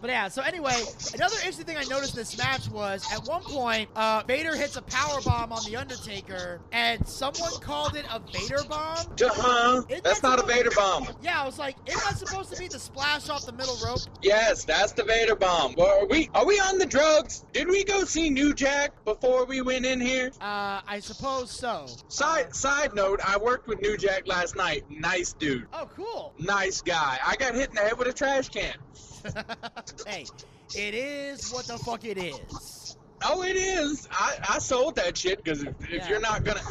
[0.01, 0.73] But yeah, so anyway,
[1.13, 4.75] another interesting thing I noticed in this match was at one point, uh, Vader hits
[4.75, 8.97] a power bomb on the Undertaker, and someone called it a Vader bomb.
[8.97, 9.83] Uh-huh.
[10.03, 11.07] That's not a Vader bomb.
[11.21, 13.99] Yeah, I was like, isn't that supposed to be the splash off the middle rope?
[14.23, 15.75] Yes, that's the Vader bomb.
[15.77, 17.45] Well, are we are we on the drugs?
[17.53, 20.31] Did we go see New Jack before we went in here?
[20.41, 21.85] Uh, I suppose so.
[22.07, 24.83] Side side note, I worked with New Jack last night.
[24.89, 25.67] Nice dude.
[25.73, 26.33] Oh, cool.
[26.39, 27.19] Nice guy.
[27.23, 28.73] I got hit in the head with a trash can.
[30.07, 30.25] hey,
[30.75, 32.97] it is what the fuck it is.
[33.23, 34.07] Oh, it is.
[34.11, 36.09] I, I sold that shit because if, if Yeah.
[36.09, 36.61] you're not gonna,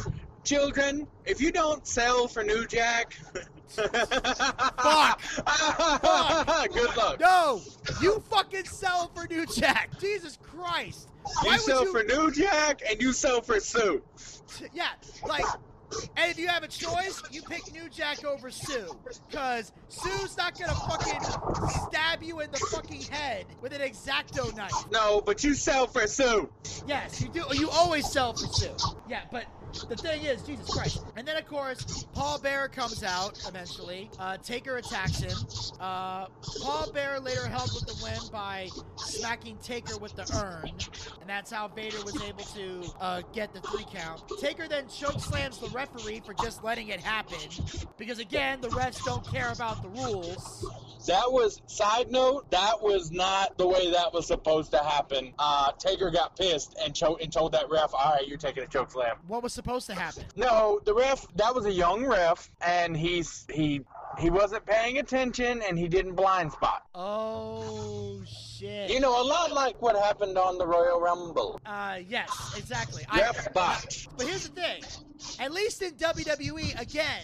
[0.43, 3.15] children, if you don't sell for New Jack,
[3.71, 5.21] Fuck.
[5.21, 6.73] fuck.
[6.73, 7.19] Good luck.
[7.21, 7.61] No,
[8.01, 9.97] you fucking sell for New Jack.
[9.99, 11.07] Jesus Christ.
[11.23, 11.91] Why You would sell you?
[11.93, 14.01] for New Jack and you sell for Sue.
[14.73, 14.89] Yeah,
[15.25, 15.45] like,
[16.17, 18.95] and if you have a choice, you pick New Jack over Sue.
[19.29, 21.21] Because Sue's not gonna fucking
[21.87, 24.71] stab you in the fucking head with an exacto knife.
[24.91, 26.49] No, but you sell for Sue.
[26.87, 27.43] Yes, you do.
[27.53, 28.75] You always sell for Sue.
[29.09, 29.45] Yeah, but
[29.89, 31.03] the thing is, Jesus Christ.
[31.15, 34.09] And then, of course, Paul Bearer comes out eventually.
[34.19, 35.37] Uh, Taker attacks him.
[35.79, 36.27] Uh,
[36.61, 40.71] Paul Bearer later helped with the win by smacking Taker with the urn.
[41.19, 44.21] And that's how Vader was able to uh, get the three count.
[44.39, 47.37] Taker then choke slams the referee for just letting it happen.
[47.97, 50.65] Because, again, the refs don't care about the rules.
[51.07, 52.49] That was side note.
[52.51, 55.33] That was not the way that was supposed to happen.
[55.39, 58.67] Uh, Taker got pissed and cho- and told that ref, "All right, you're taking a
[58.67, 60.25] choke slam." What was supposed to happen?
[60.35, 61.25] No, the ref.
[61.35, 63.81] That was a young ref, and he's he
[64.19, 66.83] he wasn't paying attention, and he didn't blind spot.
[66.93, 68.91] Oh, shit.
[68.91, 71.59] You know, a lot like what happened on the Royal Rumble.
[71.65, 73.03] Uh, yes, exactly.
[73.15, 74.07] Ref botch.
[74.17, 74.83] But here's the thing.
[75.39, 77.23] At least in WWE, again,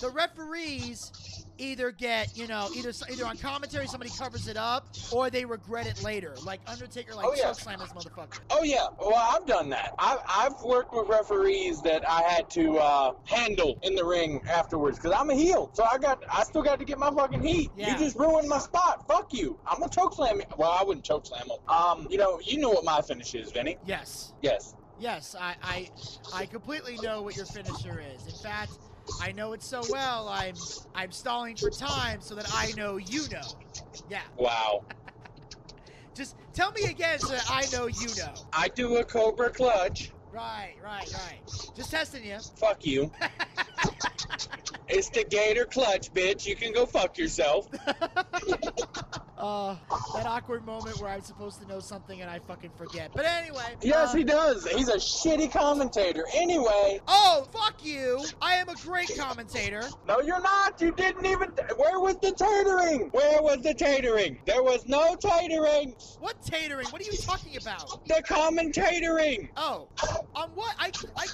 [0.00, 1.12] the referees
[1.58, 5.86] either get you know either either on commentary somebody covers it up or they regret
[5.86, 6.34] it later.
[6.44, 7.44] Like Undertaker, like Oh, yeah.
[7.50, 8.38] chokeslam this motherfucker.
[8.50, 9.94] Oh yeah, well I've done that.
[9.98, 14.98] I've, I've worked with referees that I had to uh, handle in the ring afterwards
[14.98, 17.70] because I'm a heel, so I got I still got to get my fucking heat.
[17.76, 17.92] Yeah.
[17.92, 19.06] You just ruined my spot.
[19.06, 19.58] Fuck you.
[19.66, 20.36] I'm gonna chokeslam.
[20.36, 20.44] you.
[20.56, 21.58] Well, I wouldn't chokeslam him.
[21.68, 23.76] Um, you know, you know what my finish is, Vinny.
[23.86, 24.32] Yes.
[24.42, 24.74] Yes.
[25.00, 25.90] Yes, I, I
[26.34, 28.26] I completely know what your finisher is.
[28.26, 28.72] In fact,
[29.20, 30.28] I know it so well.
[30.28, 30.54] I'm
[30.94, 33.42] I'm stalling for time so that I know you know.
[34.10, 34.20] Yeah.
[34.36, 34.84] Wow.
[36.14, 38.34] Just tell me again so that I know you know.
[38.52, 40.10] I do a Cobra clutch.
[40.32, 41.40] Right, right, right.
[41.74, 42.38] Just testing you.
[42.56, 43.10] Fuck you.
[44.88, 46.46] it's the Gator clutch, bitch.
[46.46, 47.68] You can go fuck yourself.
[49.38, 49.76] uh,
[50.14, 53.10] that awkward moment where I'm supposed to know something and I fucking forget.
[53.14, 53.76] But anyway.
[53.82, 54.66] Yes, uh, he does.
[54.66, 56.24] He's a shitty commentator.
[56.34, 58.24] Anyway, Oh, fuck you!
[58.42, 59.82] I am a great commentator.
[60.06, 60.80] no, you're not.
[60.80, 61.50] You didn't even.
[61.76, 63.12] Where was the tatering?
[63.12, 64.38] Where was the tatering?
[64.44, 65.94] There was no tatering.
[66.20, 66.92] What tatering?
[66.92, 68.06] What are you talking about?
[68.06, 69.48] The commentating.
[69.56, 69.88] Oh,
[70.34, 70.74] on what?
[70.78, 71.26] I, I,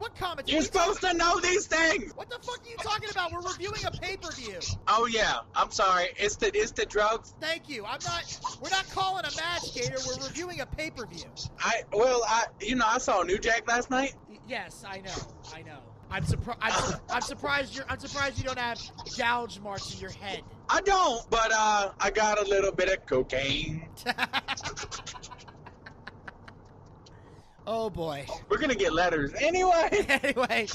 [0.00, 0.54] what commentary?
[0.54, 2.12] You're supposed to know these things.
[2.16, 3.32] What the fuck are you talking about?
[3.32, 4.58] We're reviewing a pay-per-view.
[4.88, 5.40] Oh yeah.
[5.54, 6.08] I'm sorry.
[6.16, 7.34] It's the it's the drugs.
[7.40, 7.84] Thank you.
[7.84, 8.40] I'm not.
[8.62, 9.98] We're not calling a match, Gator.
[10.06, 11.26] We're reviewing a pay-per-view.
[11.60, 14.14] I well I you know I saw New Jack last night.
[14.48, 15.12] Yes, I know.
[15.54, 15.78] I know.
[16.10, 16.60] I'm surprised.
[16.60, 17.76] I'm, su- I'm surprised.
[17.76, 17.84] You're.
[17.88, 18.80] I'm surprised you don't have
[19.16, 20.42] gouge marks in your head.
[20.68, 23.86] I don't, but uh I got a little bit of cocaine.
[27.66, 28.26] oh boy.
[28.48, 29.88] We're gonna get letters anyway.
[30.08, 30.66] anyway,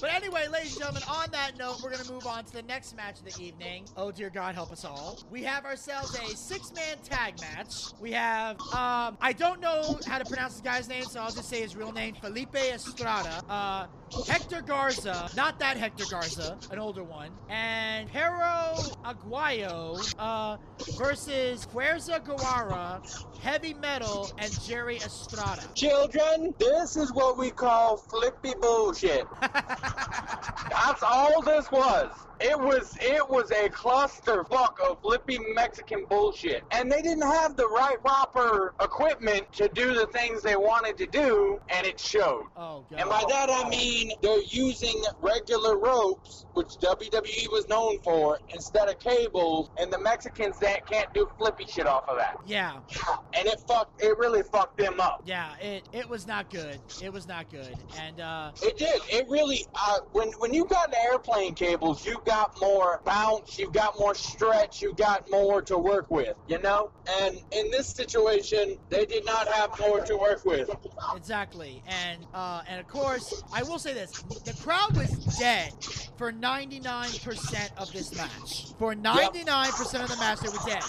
[0.00, 2.96] but anyway, ladies and gentlemen, on that note, we're gonna move on to the next
[2.96, 3.84] match of the evening.
[3.96, 5.18] Oh dear God, help us all.
[5.30, 7.92] We have ourselves a six-man tag match.
[8.00, 11.48] We have, um, I don't know how to pronounce this guy's name, so I'll just
[11.48, 13.42] say his real name, Felipe Estrada.
[13.48, 13.86] Uh,
[14.26, 20.56] Hector Garza, not that Hector Garza, an older one, and Perro Aguayo, uh,
[20.96, 23.00] versus Fuerza Guerrera,
[23.40, 25.62] Heavy Metal, and Jerry Estrada.
[25.74, 29.26] Children, this is what we call flippy bullshit.
[29.40, 32.10] That's all this was.
[32.40, 36.62] It was it was a clusterfuck of flippy Mexican bullshit.
[36.70, 41.06] And they didn't have the right proper equipment to do the things they wanted to
[41.06, 42.44] do, and it showed.
[42.56, 43.00] oh God.
[43.00, 48.88] And by that I mean they're using regular ropes, which WWE was known for, instead
[48.88, 52.36] of cables, and the Mexicans that can't do flippy shit off of that.
[52.46, 52.80] Yeah,
[53.34, 55.20] And it fucked it really fucked them up.
[55.24, 56.80] yeah, it it was not good.
[57.02, 57.76] It was not good.
[57.98, 59.00] And uh It did.
[59.10, 59.66] It really.
[59.74, 63.58] Uh, when when you got the airplane cables, you got more bounce.
[63.58, 64.82] you've got more stretch.
[64.82, 66.36] you've got more to work with.
[66.46, 66.90] You know.
[67.20, 70.70] And in this situation, they did not have more to work with.
[71.16, 71.82] exactly.
[71.86, 74.10] And uh and of course, I will say this.
[74.44, 75.72] The crowd was dead
[76.16, 78.66] for 99% of this match.
[78.78, 80.82] For 99% of the match they were dead.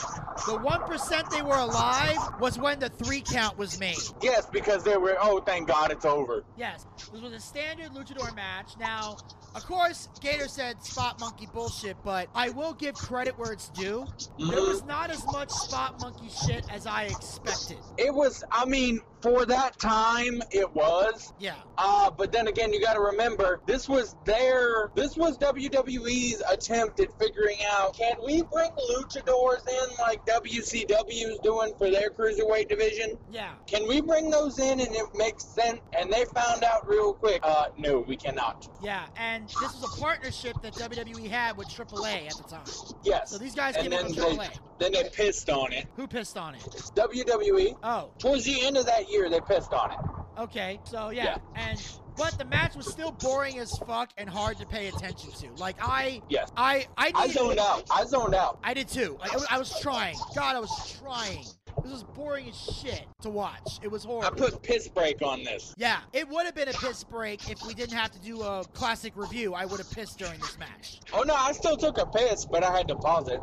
[0.48, 3.98] The 1% they were alive was when the 3 count was made.
[4.22, 5.16] Yes, because they were.
[5.22, 6.44] Oh, thank God, it's over.
[6.58, 8.72] Yes, this was a standard luchador match.
[8.80, 9.18] Now,
[9.56, 11.20] of course, Gator said spot
[11.54, 14.08] bullshit, but I will give credit where it's due.
[14.38, 17.78] There was not as much spot monkey shit as I expected.
[17.98, 18.44] It was.
[18.52, 21.34] I mean, for that time, it was.
[21.40, 26.42] Yeah, Uh, but then again, you got to remember, this was their, this was WWE's
[26.50, 32.70] attempt at figuring out, can we bring luchadors in like WCW's doing for their cruiserweight
[32.70, 33.18] division?
[33.32, 33.54] yeah.
[33.68, 35.80] Can we bring those in and it makes sense?
[35.98, 38.68] And they found out real quick, uh, no, we cannot.
[38.82, 42.96] Yeah, and this was a partnership that WWE had with AAA at the time.
[43.04, 43.32] Yes.
[43.32, 44.60] So these guys and came up then with they, AAA.
[44.80, 45.86] then they pissed on it.
[45.96, 46.62] Who pissed on it?
[46.62, 49.98] WWE, Oh, towards the end of that year, they pissed on it.
[50.42, 50.80] okay.
[50.86, 51.38] So yeah, Yeah.
[51.56, 51.82] and
[52.18, 55.52] but the match was still boring as fuck and hard to pay attention to.
[55.54, 56.52] Like I, Yes.
[56.58, 57.84] I, I, I zoned out.
[57.90, 58.60] I zoned out.
[58.62, 59.18] I did too.
[59.22, 60.18] I, I was trying.
[60.36, 61.46] God, I was trying.
[61.84, 63.80] This was boring as shit to watch.
[63.82, 64.44] It was horrible.
[64.46, 65.74] I put piss break on this.
[65.78, 68.64] yeah, it would have been a piss break if we didn't have to do a
[68.74, 69.54] classic review.
[69.54, 71.00] I would have pissed during this match.
[71.14, 73.40] Oh no, I still took a piss, but I had to pause it.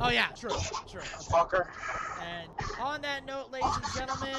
[0.00, 0.50] Oh yeah, true,
[0.90, 1.00] true.
[1.00, 1.68] Fucker.
[2.20, 2.48] And
[2.80, 4.36] on that note, ladies and gentlemen,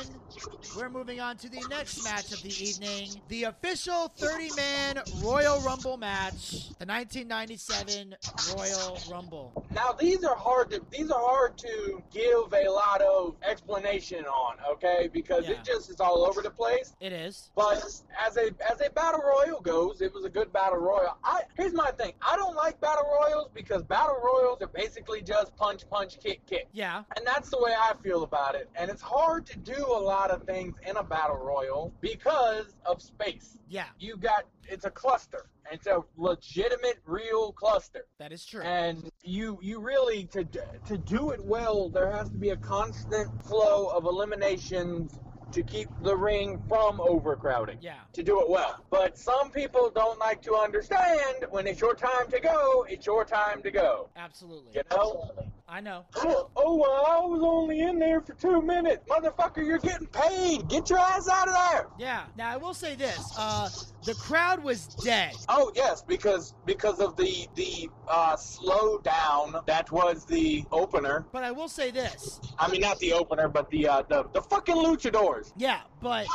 [0.75, 3.09] we're moving on to the next match of the evening.
[3.29, 6.69] The official 30-man Royal Rumble match.
[6.79, 8.15] The 1997
[8.57, 9.65] Royal Rumble.
[9.71, 14.57] Now these are hard to these are hard to give a lot of explanation on,
[14.69, 15.09] okay?
[15.11, 15.51] Because Yeah.
[15.55, 16.93] it just is all over the place.
[16.99, 17.51] It is.
[17.55, 17.77] But
[18.17, 21.17] as a as a battle royal goes, it was a good battle royal.
[21.23, 22.13] I here's my thing.
[22.21, 26.67] I don't like battle royals because battle royals are basically just punch punch kick kick.
[26.73, 27.03] Yeah.
[27.17, 30.31] And that's the way I feel about it, and it's hard to do a lot
[30.31, 33.57] of things in a battle royal because of space.
[33.67, 35.47] Yeah, You got it's a cluster.
[35.71, 38.05] It's a legitimate, real cluster.
[38.19, 38.61] that is true.
[38.61, 40.43] And you you really to
[40.87, 45.19] to do it well, there has to be a constant flow of eliminations
[45.51, 47.77] to keep the ring from overcrowding.
[47.79, 48.83] yeah, To do it well.
[48.89, 53.23] But some people don't like to understand when it's your time to go, it's your
[53.23, 54.09] time to go.
[54.17, 54.73] absolutely.
[54.75, 55.31] You know?
[55.67, 56.05] I know.
[56.17, 59.07] Oh, oh, well, I was only in there for two minutes.
[59.09, 60.67] Motherfucker, you're getting paid.
[60.69, 61.87] Get your ass out of there.
[61.97, 62.25] Yeah.
[62.37, 63.69] Now I will say this: uh,
[64.03, 65.33] the crowd was dead.
[65.49, 71.25] Oh yes, because because of the the uh, slow down that was the opener.
[71.31, 74.41] But I will say this: I mean, not the opener, but the uh, the the
[74.41, 76.27] fucking luchadors, yeah, but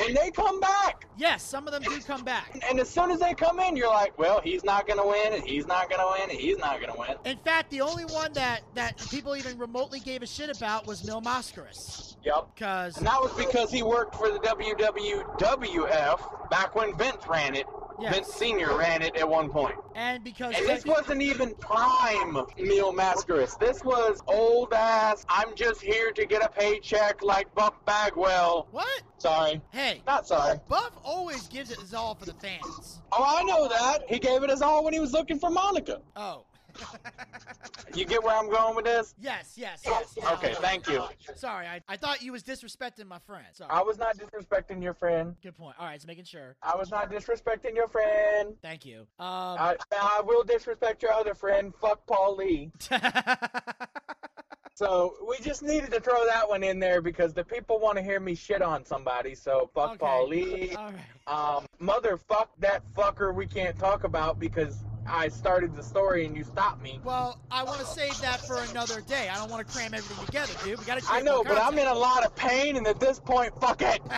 [0.00, 1.04] and they come back.
[1.18, 2.58] yes, some of them do come back.
[2.66, 5.42] And as soon as they come in, you're like, well, he's not gonna win, and
[5.42, 7.14] he's not gonna win, and he's not gonna win.
[7.26, 11.04] In fact, the only one that that people even remotely gave a shit about was
[11.04, 12.46] Mil Mascaras, Yep.
[12.54, 17.66] because And that was because he worked for the WWWF back when Vince ran it.
[18.00, 18.14] Yes.
[18.14, 19.74] Vince Senior ran it at one point.
[19.94, 23.58] and because And this wasn't even prime Mil Mascaras.
[23.58, 25.24] This was old ass.
[25.28, 28.68] I'm just here to get a paycheck like Buff Bagwell.
[28.70, 29.02] what?
[29.18, 30.60] Sorry, Hey, not sorry.
[30.68, 33.00] Buff always gives it his all for the fans.
[33.10, 34.08] Oh, I know that.
[34.08, 36.00] He gave it his all when he was looking for Monica.
[36.14, 36.44] Oh.
[37.94, 39.14] You get where I'm going with this?
[39.20, 40.14] yes, yes, yes.
[40.22, 41.02] Now- Okay, thank you.
[41.36, 43.46] Sorry, I, I thought you was disrespecting my friend.
[43.52, 43.70] Sorry.
[43.72, 45.34] I was not disrespecting your friend.
[45.42, 45.76] Good point.
[45.78, 46.54] All right, just making sure.
[46.62, 48.54] I was not disrespecting your friend.
[48.62, 49.00] Thank you.
[49.18, 51.74] Um, I, I will disrespect your other friend.
[51.80, 52.70] Fuck Paul Lee.
[54.74, 58.02] So we just needed to throw that one in there because the people want to
[58.04, 59.34] hear me shit on somebody.
[59.34, 59.98] So fuck Okay.
[59.98, 60.72] Paul Lee.
[60.76, 61.56] all right.
[61.56, 66.44] Um, motherfuck that fucker we can't talk about because I started the story and you
[66.44, 67.00] stopped me.
[67.04, 69.28] Well, I want to save that for another day.
[69.28, 70.78] I don't want to cram everything together, dude.
[70.78, 71.06] We got to.
[71.10, 74.00] I know, but I'm in a lot of pain and at this point, fuck it.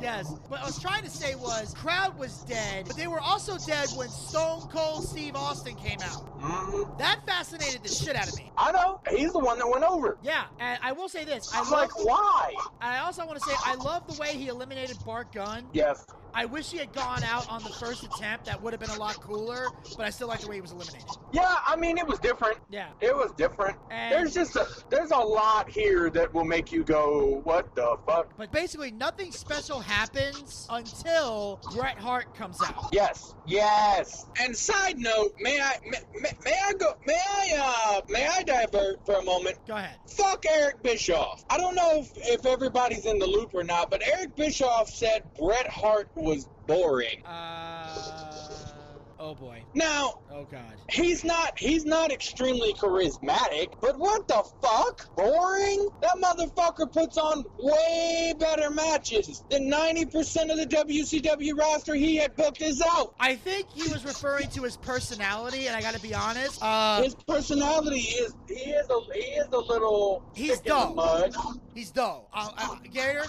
[0.00, 3.56] yes, what I was trying to say was, crowd was dead, but they were also
[3.58, 6.26] dead when Stone Cold Steve Austin came out.
[6.40, 8.50] hmm That fascinated the shit out of me.
[8.56, 9.00] I know.
[9.10, 10.18] He's the one that went over.
[10.22, 11.80] Yeah, and I will say this: I I'm love.
[11.80, 12.52] like, why?
[12.80, 15.66] And I also want to say I love the way he eliminated Bart Gunn.
[15.72, 16.06] Yes.
[16.34, 18.46] I wish he had gone out on the first attempt.
[18.46, 19.66] That would have been a lot cooler.
[19.96, 21.08] But I still like the way he was eliminated.
[21.32, 22.58] Yeah, I mean, it was different.
[22.70, 22.88] Yeah.
[23.00, 23.76] It was different.
[23.90, 27.96] And- there's just a, there's a lot here that will make you go, what the
[28.06, 28.32] fuck?
[28.36, 32.88] But basically, nothing special happens until Bret Hart comes out.
[32.92, 34.26] Yes, yes.
[34.40, 37.52] And side note, may I may, may, may I go may I
[37.96, 39.58] uh may I divert for a moment?
[39.66, 39.96] Go ahead.
[40.06, 41.44] Fuck Eric Bischoff.
[41.50, 45.22] I don't know if, if everybody's in the loop or not, but Eric Bischoff said
[45.38, 47.24] Bret Hart was boring.
[47.26, 47.88] Uh.
[49.24, 49.62] Oh boy.
[49.72, 50.62] Now, Oh god.
[50.90, 55.14] he's not he's not extremely charismatic, but what the fuck?
[55.14, 55.88] Boring?
[56.02, 62.34] That motherfucker puts on way better matches than 90% of the WCW roster he had
[62.34, 63.14] booked is out.
[63.20, 66.60] I think he was referring to his personality, and I gotta be honest.
[66.60, 71.30] Uh, His personality is he is a he is a little He's stick in the
[71.32, 71.54] dull.
[71.74, 72.28] he's dull.
[72.34, 73.24] Uh, uh, Gator,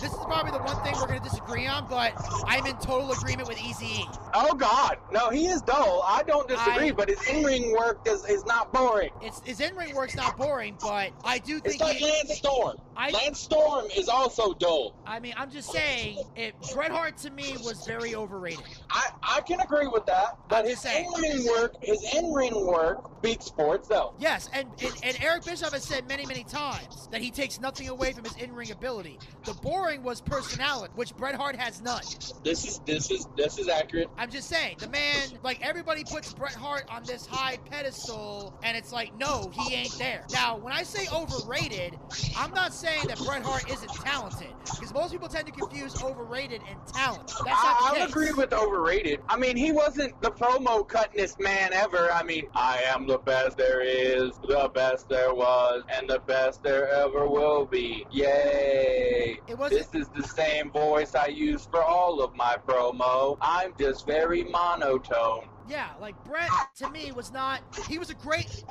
[0.00, 2.12] this is probably the one thing we're gonna disagree on, but
[2.46, 4.04] I'm in total agreement with Easy.
[4.34, 6.04] Oh God, no, he is dull.
[6.06, 9.10] I don't disagree, I- but his in-ring work is, is not boring.
[9.20, 12.76] It's his in-ring work's not boring, but I do think It's like he, Lance Storm.
[12.96, 14.94] I- Lance Storm is also dull.
[15.06, 18.64] I mean, I'm just saying, it, Bret Hart to me was very overrated.
[18.90, 23.74] I, I can agree with that, but his in-ring work, his in-ring work beats for
[23.76, 24.14] itself.
[24.18, 27.88] Yes, and, and, and Eric Bischoff has said many, many times that he takes nothing
[27.88, 29.18] away from his in-ring ability.
[29.44, 32.02] The boring was personality, which Bret Hart has none.
[32.44, 34.08] This is this is this is accurate.
[34.18, 38.76] I'm just saying, the man, like everybody puts Bret Hart on this high pedestal, and
[38.76, 40.24] it's like, no, he ain't there.
[40.32, 41.98] Now, when I say overrated,
[42.36, 46.62] I'm not saying that Bret Hart isn't talented, because most people tend to confuse overrated
[46.68, 47.28] and talent.
[47.28, 49.20] That's not I, the I'll agree with overrated.
[49.28, 52.10] I mean, he wasn't the promo cuttingest man ever.
[52.12, 56.62] I mean, I am the best there is, the best there was, and the best
[56.62, 58.06] there ever will be.
[58.10, 59.38] Yay!
[59.52, 63.36] It wasn't- This is the same voice I use for all of my promo.
[63.42, 65.46] I'm just very monotone.
[65.68, 67.60] Yeah, like Bret to me was not.
[67.88, 68.64] He was a great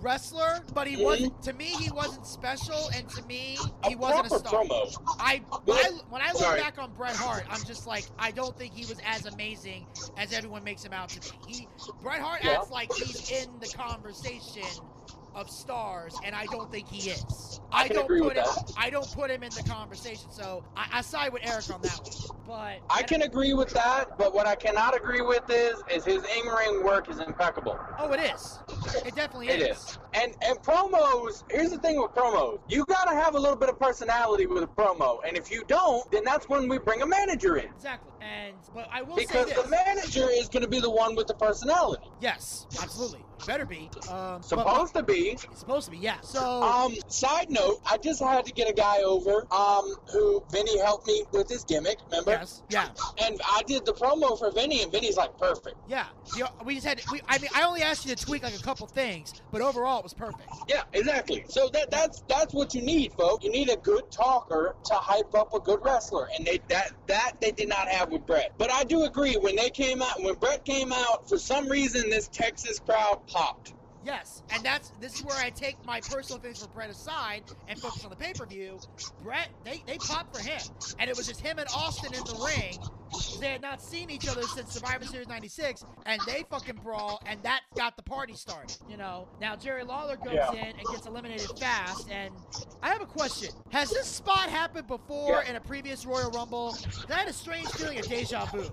[0.00, 1.40] wrestler, but he wasn't.
[1.42, 4.64] To me, he wasn't special, and to me, he a wasn't a star.
[4.64, 4.92] promo.
[5.20, 6.60] I when, I when I look Sorry.
[6.60, 10.32] back on Bret Hart, I'm just like I don't think he was as amazing as
[10.32, 11.36] everyone makes him out to be.
[11.46, 11.68] He
[12.02, 12.52] Bret Hart Yeah.
[12.52, 14.64] acts like he's in the conversation
[15.34, 17.60] of stars, and I don't think he is.
[17.72, 18.44] I can don't agree put with him.
[18.44, 18.72] that.
[18.76, 21.98] I don't put him in the conversation, so I, I side with Eric on that
[22.02, 22.38] one.
[22.46, 26.22] But I can agree with that, but what I cannot agree with is is his
[26.24, 27.78] in-ring work is impeccable.
[27.98, 28.58] Oh, it is.
[29.06, 29.78] It definitely It is.
[29.78, 29.98] is.
[30.14, 32.58] And and promos, here's the thing with promos.
[32.68, 35.18] You gotta have a little bit of personality with a promo.
[35.26, 37.66] And if you don't, then that's when we bring a manager in.
[37.66, 38.12] Exactly.
[38.20, 39.62] And but I will Because say this.
[39.64, 42.04] the manager is gonna be the one with the personality.
[42.20, 43.20] yes, absolutely.
[43.46, 43.90] Better be.
[44.08, 45.36] Um, but- Supposed to be.
[45.54, 46.20] Supposed to be, yeah.
[46.22, 50.78] So Um, side note, I just had to get a guy over, um, who Vinny
[50.78, 52.32] helped me with his gimmick, remember?
[52.32, 52.88] yes, yeah,
[53.18, 55.76] And I did the promo for Vinny, and Vinny's like, perfect.
[55.88, 56.06] yeah.
[56.64, 57.00] We just had.
[57.10, 59.98] We, I mean, I only asked you to tweak like a couple things, but overall
[59.98, 60.48] it was perfect.
[60.68, 61.44] Yeah, exactly.
[61.48, 63.44] So that that's that's what you need, folks.
[63.44, 67.32] You need a good talker to hype up a good wrestler, and they that that
[67.40, 68.52] they did not have with Bret.
[68.58, 72.08] But I do agree when they came out, when Bret came out, for some reason
[72.10, 73.74] this Texas crowd popped.
[74.04, 77.78] Yes, and that's this is where I take my personal things for Bret aside and
[77.78, 78.78] focus on the pay per view.
[79.22, 80.60] Bret, they they popped for him,
[80.98, 82.78] and it was just him and Austin in the ring.
[83.40, 87.42] They had not seen each other since Survivor Series '96, and they fucking brawl, and
[87.42, 88.76] that got the party started.
[88.88, 89.28] You know.
[89.40, 90.52] Now Jerry Lawler goes Yeah.
[90.52, 92.32] in and gets eliminated fast, and
[92.82, 95.50] I have a question: Has this spot happened before Yeah.
[95.50, 96.76] in a previous Royal Rumble?
[97.10, 98.64] I had a strange feeling of deja vu.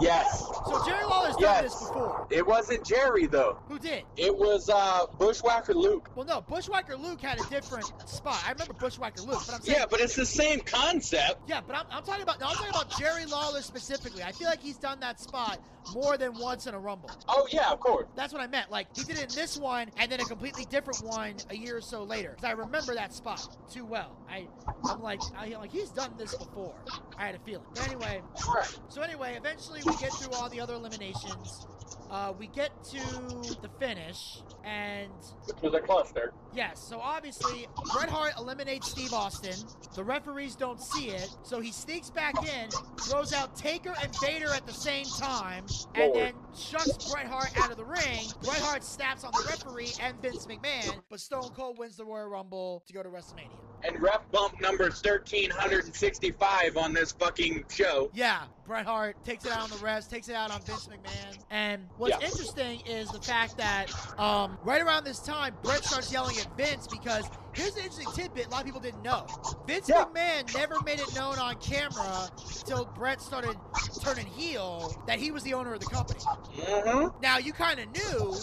[0.00, 0.40] Yes.
[0.66, 2.26] So Jerry Lawler's done this before.
[2.30, 3.58] It wasn't Jerry though.
[3.68, 4.04] Who did?
[4.16, 6.10] It was uh, Bushwhacker Luke.
[6.14, 8.42] Well, no, Bushwhacker Luke had a different spot.
[8.46, 11.40] I remember Bushwhacker Luke, but I'm saying, Yeah, but it's the same concept.
[11.48, 13.85] yeah, but I'm, I'm talking about, no, I'm talking about Jerry Lawler specifically.
[13.90, 15.60] I feel like he's done that spot
[15.94, 17.10] more than once in a Rumble.
[17.28, 18.06] Oh yeah, of course.
[18.16, 18.70] That's what I meant.
[18.70, 21.76] Like he did it in this one, and then a completely different one a year
[21.76, 22.30] or so later.
[22.30, 24.16] Because I remember that spot too well.
[24.28, 24.46] I,
[24.84, 26.74] I'm like, I, am like he's done this before.
[27.16, 27.64] I had a feeling.
[27.74, 28.22] But anyway,
[28.52, 28.78] Right.
[28.88, 31.66] so anyway, eventually we get through all the other eliminations.
[32.10, 32.98] Uh, we get to
[33.62, 35.10] the finish, and
[35.44, 36.32] Which was a cluster.
[36.54, 39.54] Yes, so obviously Bret Hart eliminates Steve Austin.
[39.94, 44.52] The referees don't see it, so he sneaks back in, throws out Taker and Vader
[44.54, 46.16] at the same time, and Lord.
[46.16, 48.26] then chucks Bret Hart out of the ring.
[48.42, 52.28] Bret Hart snaps on the referee and Vince McMahon, but Stone Cold wins the Royal
[52.28, 53.50] Rumble to go to WrestleMania.
[53.84, 58.10] And ref bump number 1365 on this fucking show.
[58.14, 61.38] Yeah, Bret Hart takes it out on the refs, takes it out on Vince McMahon.
[61.50, 62.26] And what's Yeah.
[62.28, 66.86] interesting is the fact that um, right around this time, Bret starts yelling at Vince
[66.86, 67.24] because
[67.56, 69.26] here's an interesting tidbit a lot of people didn't know.
[69.66, 70.04] Vince Yeah.
[70.04, 73.56] McMahon never made it known on camera until Bret started
[74.02, 76.20] turning heel that he was the owner of the company.
[76.20, 77.20] Mm-hmm.
[77.20, 78.34] Now, you kind of knew,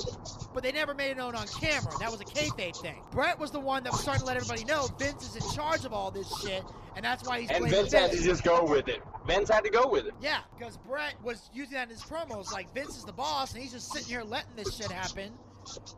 [0.53, 1.91] but they never made it known on camera.
[1.99, 3.01] That was a kayfabe thing.
[3.11, 5.85] Bret was the one that was starting to let everybody know Vince is in charge
[5.85, 6.63] of all this shit,
[6.95, 9.01] and that's why he's And Vince had to just go with it.
[9.27, 10.13] Vince had to go with it.
[10.21, 12.51] yeah, because Bret was using that in his promos.
[12.51, 15.31] Like Vince is the boss, and he's just sitting here letting this shit happen.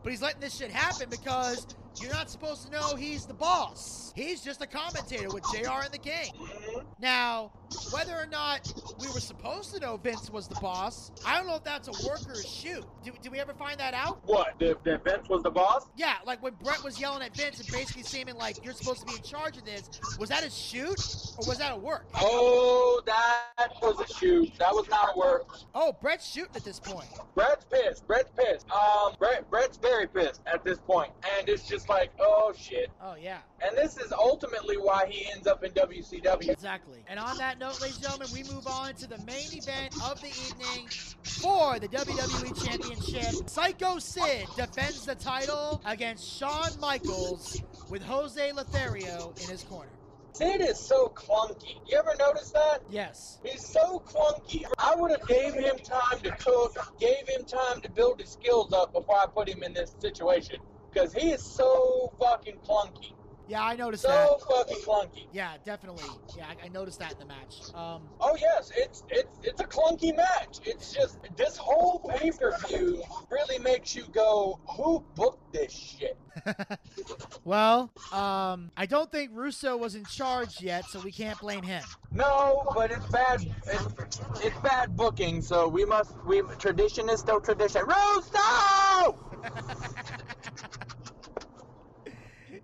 [0.02, 1.66] But he's letting this shit happen because
[2.00, 4.12] you're not supposed to know he's the boss.
[4.16, 5.98] He's just a commentator with JR and the.
[5.98, 6.84] Mhm.
[6.98, 7.50] Now,
[7.90, 11.56] whether or not we were supposed to know Vince was the boss, I don't know
[11.56, 12.84] if that's a work or a shoot.
[13.04, 14.20] Did, did we ever find that out?
[14.24, 14.58] What?
[14.60, 15.86] That that Vince was the boss?
[15.96, 19.06] Yeah, like when Bret was yelling at Vince and basically seeming like you're supposed to
[19.06, 20.98] be in charge of this, was that a shoot
[21.38, 22.06] or was that a work?
[22.14, 24.52] Oh, that was a shoot.
[24.58, 25.46] That was not a work.
[25.74, 27.08] Oh, Bret's shooting at this point.
[27.34, 28.06] Bret's pissed.
[28.06, 28.66] Bret's pissed.
[28.70, 32.90] Um, Bret, Bret's very pissed at this point, and it's just like, oh shit.
[33.00, 33.38] Oh, yeah.
[33.60, 36.48] And this is ultimately why he ends up in WCW.
[36.48, 37.04] Exactly.
[37.08, 40.20] And on that note, ladies and gentlemen, we move on to the main event of
[40.20, 40.88] the evening
[41.22, 43.48] for the WWE Championship.
[43.48, 49.90] Psycho Sid defends the title against Shawn Michaels with Jose Lothario in his corner.
[50.32, 51.80] Sid is so clunky.
[51.86, 52.82] You ever notice that?
[52.90, 53.38] Yes.
[53.42, 54.64] He's so clunky.
[54.76, 58.70] I would have gave him time to cook, gave him time to build his skills
[58.74, 60.58] up before I put him in this situation.
[60.96, 63.12] Because he is so fucking clunky.
[63.48, 64.28] Yeah, I noticed that.
[64.28, 65.26] So fucking clunky.
[65.30, 66.08] Yeah, definitely.
[66.34, 67.74] Yeah, I, I noticed that in the match.
[67.74, 70.60] Um, Oh yes, it's it's it's a clunky match.
[70.64, 76.16] It's just this whole pay per view really makes you go, who booked this shit?
[77.44, 81.84] well, um, I don't think Russo was in charge yet, so we can't blame him.
[82.12, 83.46] No, but it's bad.
[83.66, 85.42] It's, it's bad booking.
[85.42, 86.14] So we must.
[86.24, 87.82] We tradition is still tradition.
[87.86, 89.14] Russo.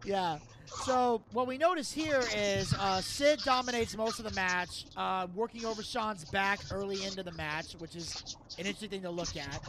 [0.05, 0.39] Yeah.
[0.81, 5.65] So what we notice here is uh, Sid dominates most of the match, uh, working
[5.65, 9.61] over Shawn's back early into the match, which is an interesting thing to look at.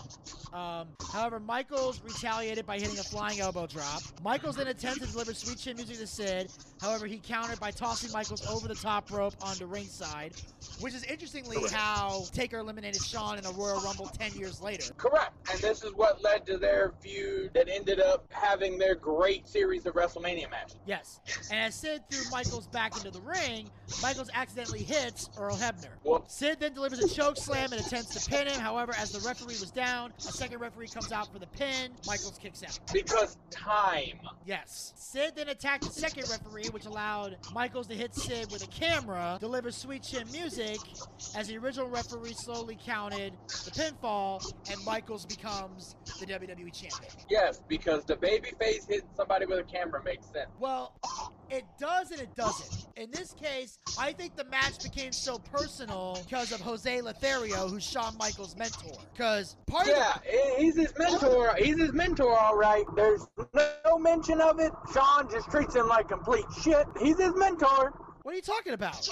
[0.53, 4.01] Um, however, Michaels retaliated by hitting a flying elbow drop.
[4.23, 6.51] Michaels then attempted to deliver sweet chin music to Sid.
[6.81, 10.33] However, he countered by tossing Michaels over the top rope onto ringside,
[10.79, 14.91] which is interestingly how Taker eliminated Shawn in a Royal Rumble 10 years later.
[14.97, 15.33] Correct.
[15.51, 19.85] And this is what led to their feud that ended up having their great series
[19.85, 20.77] of WrestleMania matches.
[20.93, 21.19] Yes.
[21.49, 23.67] And as Sid threw Michaels back into the ring,
[24.03, 25.89] Michaels accidentally hits Earl Hebner.
[26.03, 26.35] Whoops.
[26.35, 28.59] Sid then delivers a choke slam and attempts to pin him.
[28.59, 31.91] However, as the referee was down, a second referee comes out for the pin.
[32.05, 32.79] Michaels kicks out.
[32.93, 34.19] Because time.
[34.45, 34.93] Yes.
[34.95, 39.37] Sid then attacked the second referee, which allowed Michaels to hit Sid with a camera,
[39.39, 40.77] deliver Sweet Chin music,
[41.35, 43.33] as the original referee slowly counted
[43.65, 47.11] the pinfall, and Michaels becomes the WWE champion.
[47.29, 50.49] Yes, because the babyface hitting somebody with a camera makes sense.
[50.59, 50.82] Well,
[51.49, 52.87] it does and it doesn't.
[52.95, 57.83] In this case, I think the match became so personal because of Jose Lothario, who's
[57.83, 58.97] Shawn Michaels' mentor.
[59.13, 60.17] Because part of Yeah,
[60.57, 61.55] he's his mentor.
[61.57, 62.83] He's his mentor, all right.
[62.95, 64.71] There's no mention of it.
[64.93, 66.85] Shawn just treats him like complete shit.
[67.01, 67.93] He's his mentor.
[68.23, 69.05] What are you talking about?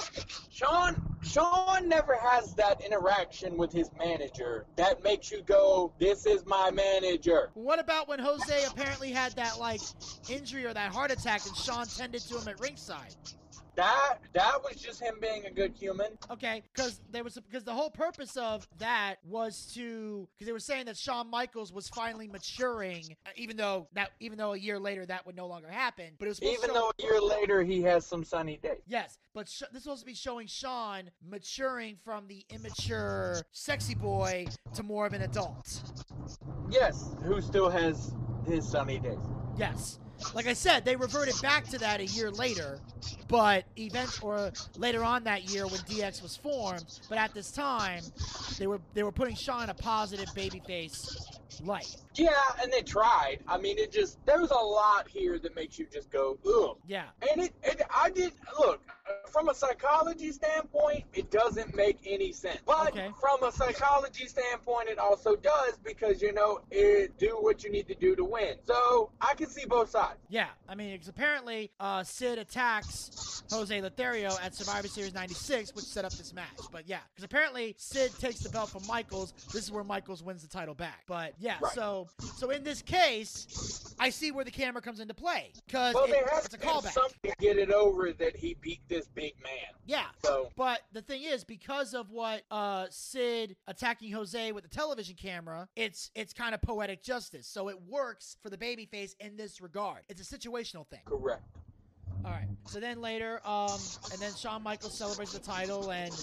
[0.50, 6.46] Shawn Shawn never has that interaction with his manager that makes you go, "This is
[6.46, 9.82] my manager." What about when Jose apparently had that like
[10.30, 13.14] injury or that heart attack and Shawn tended to him at ringside?
[13.76, 16.08] That that was just him being a good human.
[16.30, 20.60] Okay, because there was because the whole purpose of that was to because they were
[20.60, 24.78] saying that Shawn Michaels was finally maturing, uh, even though that even though a year
[24.78, 26.08] later that would no longer happen.
[26.20, 28.82] But it was Even show- though a year later he has some sunny days.
[28.88, 33.96] Yes, but sh- this was supposed to be showing Shawn maturing from the immature sexy
[33.96, 35.82] boy to more of an adult.
[36.70, 38.14] Yes, who still has
[38.46, 39.20] his sunny days.
[39.58, 40.00] Yes.
[40.34, 42.80] Like I said, they reverted back to that a year later,
[43.28, 46.86] but event or later on that year when DX was formed.
[47.10, 48.04] But at this time,
[48.58, 51.96] they were they were putting Shawn in a positive babyface light.
[52.16, 52.30] Yeah,
[52.62, 53.40] and they tried.
[53.48, 56.78] I mean, it just there's a lot here that makes you just go, ugh.
[56.88, 57.06] Yeah.
[57.32, 58.82] And it, it I did look
[59.32, 62.60] from a psychology standpoint, it doesn't make any sense.
[62.66, 63.10] But Okay.
[63.20, 67.88] from a psychology standpoint, it also does because you know it do what you need
[67.88, 68.56] to do to win.
[68.68, 70.20] So I can see both sides.
[70.30, 75.86] Yeah, I mean, because apparently uh, Sid attacks Jose Lothario at Survivor Series 96, which
[75.86, 76.48] set up this match.
[76.72, 79.34] But yeah, because apparently Sid takes the belt from Michaels.
[79.54, 81.04] This is where Michaels wins the title back.
[81.08, 81.74] But yeah, Right.
[81.74, 86.08] so so in this case, I see where the camera comes into play because Well,
[86.08, 86.92] there has it's a to be callback.
[86.92, 89.74] something to get it over that he beat this big man.
[89.86, 90.06] Yeah.
[90.24, 95.16] So But the thing is, because of what uh, Sid attacking Jose with the television
[95.16, 97.48] camera, it's it's kind of poetic justice.
[97.48, 100.02] So it works for the babyface in this regard.
[100.10, 101.02] It's a situational thing.
[101.06, 101.44] correct.
[102.24, 102.48] All right.
[102.68, 103.80] So then later, um,
[104.12, 106.14] and then Shawn Michaels celebrates the title, and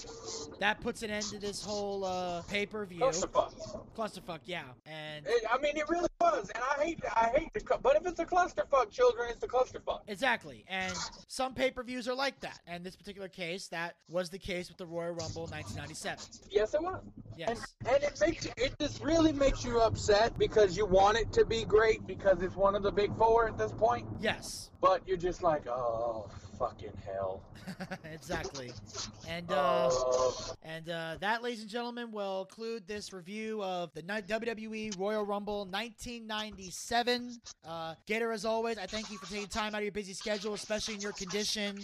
[0.60, 3.52] that puts an end to this whole uh, pay per view Clusterfuck.
[3.96, 4.38] clusterfuck.
[4.44, 7.96] Yeah, and It, I mean, it really was, and I hate, I hate the, but
[7.96, 10.00] if it's a clusterfuck, children, it's a clusterfuck.
[10.06, 10.64] exactly.
[10.68, 10.94] And
[11.26, 12.60] some pay per views are like that.
[12.66, 16.24] And this particular case, that was the case with the Royal Rumble 1997.
[16.50, 17.02] Yes, it was.
[17.38, 17.74] Yes.
[17.86, 21.32] And, and it makes you, it just really makes you upset because you want it
[21.34, 24.70] to be great because it's one of the big four at this point, Yes.
[24.80, 26.28] but you're just like, oh,
[26.58, 27.40] fucking hell.
[28.12, 28.72] exactly.
[29.28, 30.54] And uh, Oh.
[30.62, 35.66] and uh, that, ladies and gentlemen, will conclude this review of the WWE Royal Rumble
[35.66, 37.40] 1997.
[37.64, 40.54] Uh, Gator, as always, I thank you for taking time out of your busy schedule,
[40.54, 41.78] especially in your condition,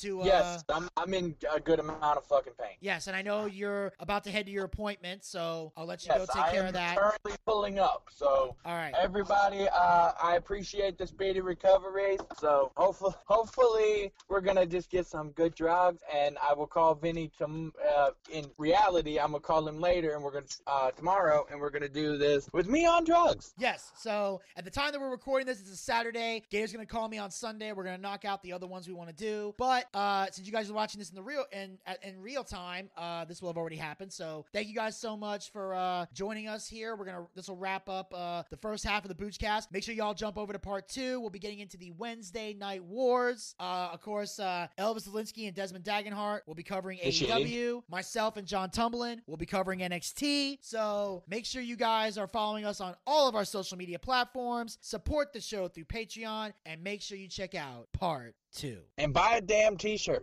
[0.00, 2.76] to uh, yes, I'm, I'm in a good amount of fucking pain.
[2.80, 6.10] Yes, and I know you're about to head to your appointment, so I'll let you
[6.14, 6.96] Yes, go take I care of that.
[6.96, 8.94] currently pulling up, so All right.
[8.98, 12.16] everybody, uh, I appreciate the speedy recovery.
[12.38, 17.30] So hopefully, hopefully we're gonna just get some good drugs, and I will call Vinny.
[17.38, 21.60] To, uh, in reality, I'm gonna call him later, and we're gonna uh, tomorrow, and
[21.60, 23.54] we're gonna do this with me on drugs.
[23.58, 23.92] Yes.
[23.96, 26.42] So at the time that we're recording this, it's a Saturday.
[26.50, 27.72] Gator's gonna call me on Sunday.
[27.72, 29.54] We're gonna knock out the other ones we want to do.
[29.58, 32.90] But uh, since you guys are watching this in the real in in real time,
[32.96, 34.12] uh, this will have already happened.
[34.12, 36.96] So thank you guys so much for uh, joining us here.
[36.96, 39.68] We're gonna this will wrap up uh, the first half of the Boochcast.
[39.70, 41.20] Make sure y'all jump over to part two.
[41.20, 43.54] We'll be getting into the Wednesday Night Wars.
[43.60, 46.98] Uh, course, uh, Elvis Zelinsky and Desmond Dagenhart will be covering.
[47.00, 47.82] AEW.
[47.90, 50.58] Myself and John Tumblin will be covering NXT.
[50.62, 54.78] So make sure you guys are following us on all of our social media platforms.
[54.80, 58.78] Support the show through Patreon, and make sure you check out part two.
[58.96, 60.22] And buy a damn T-shirt.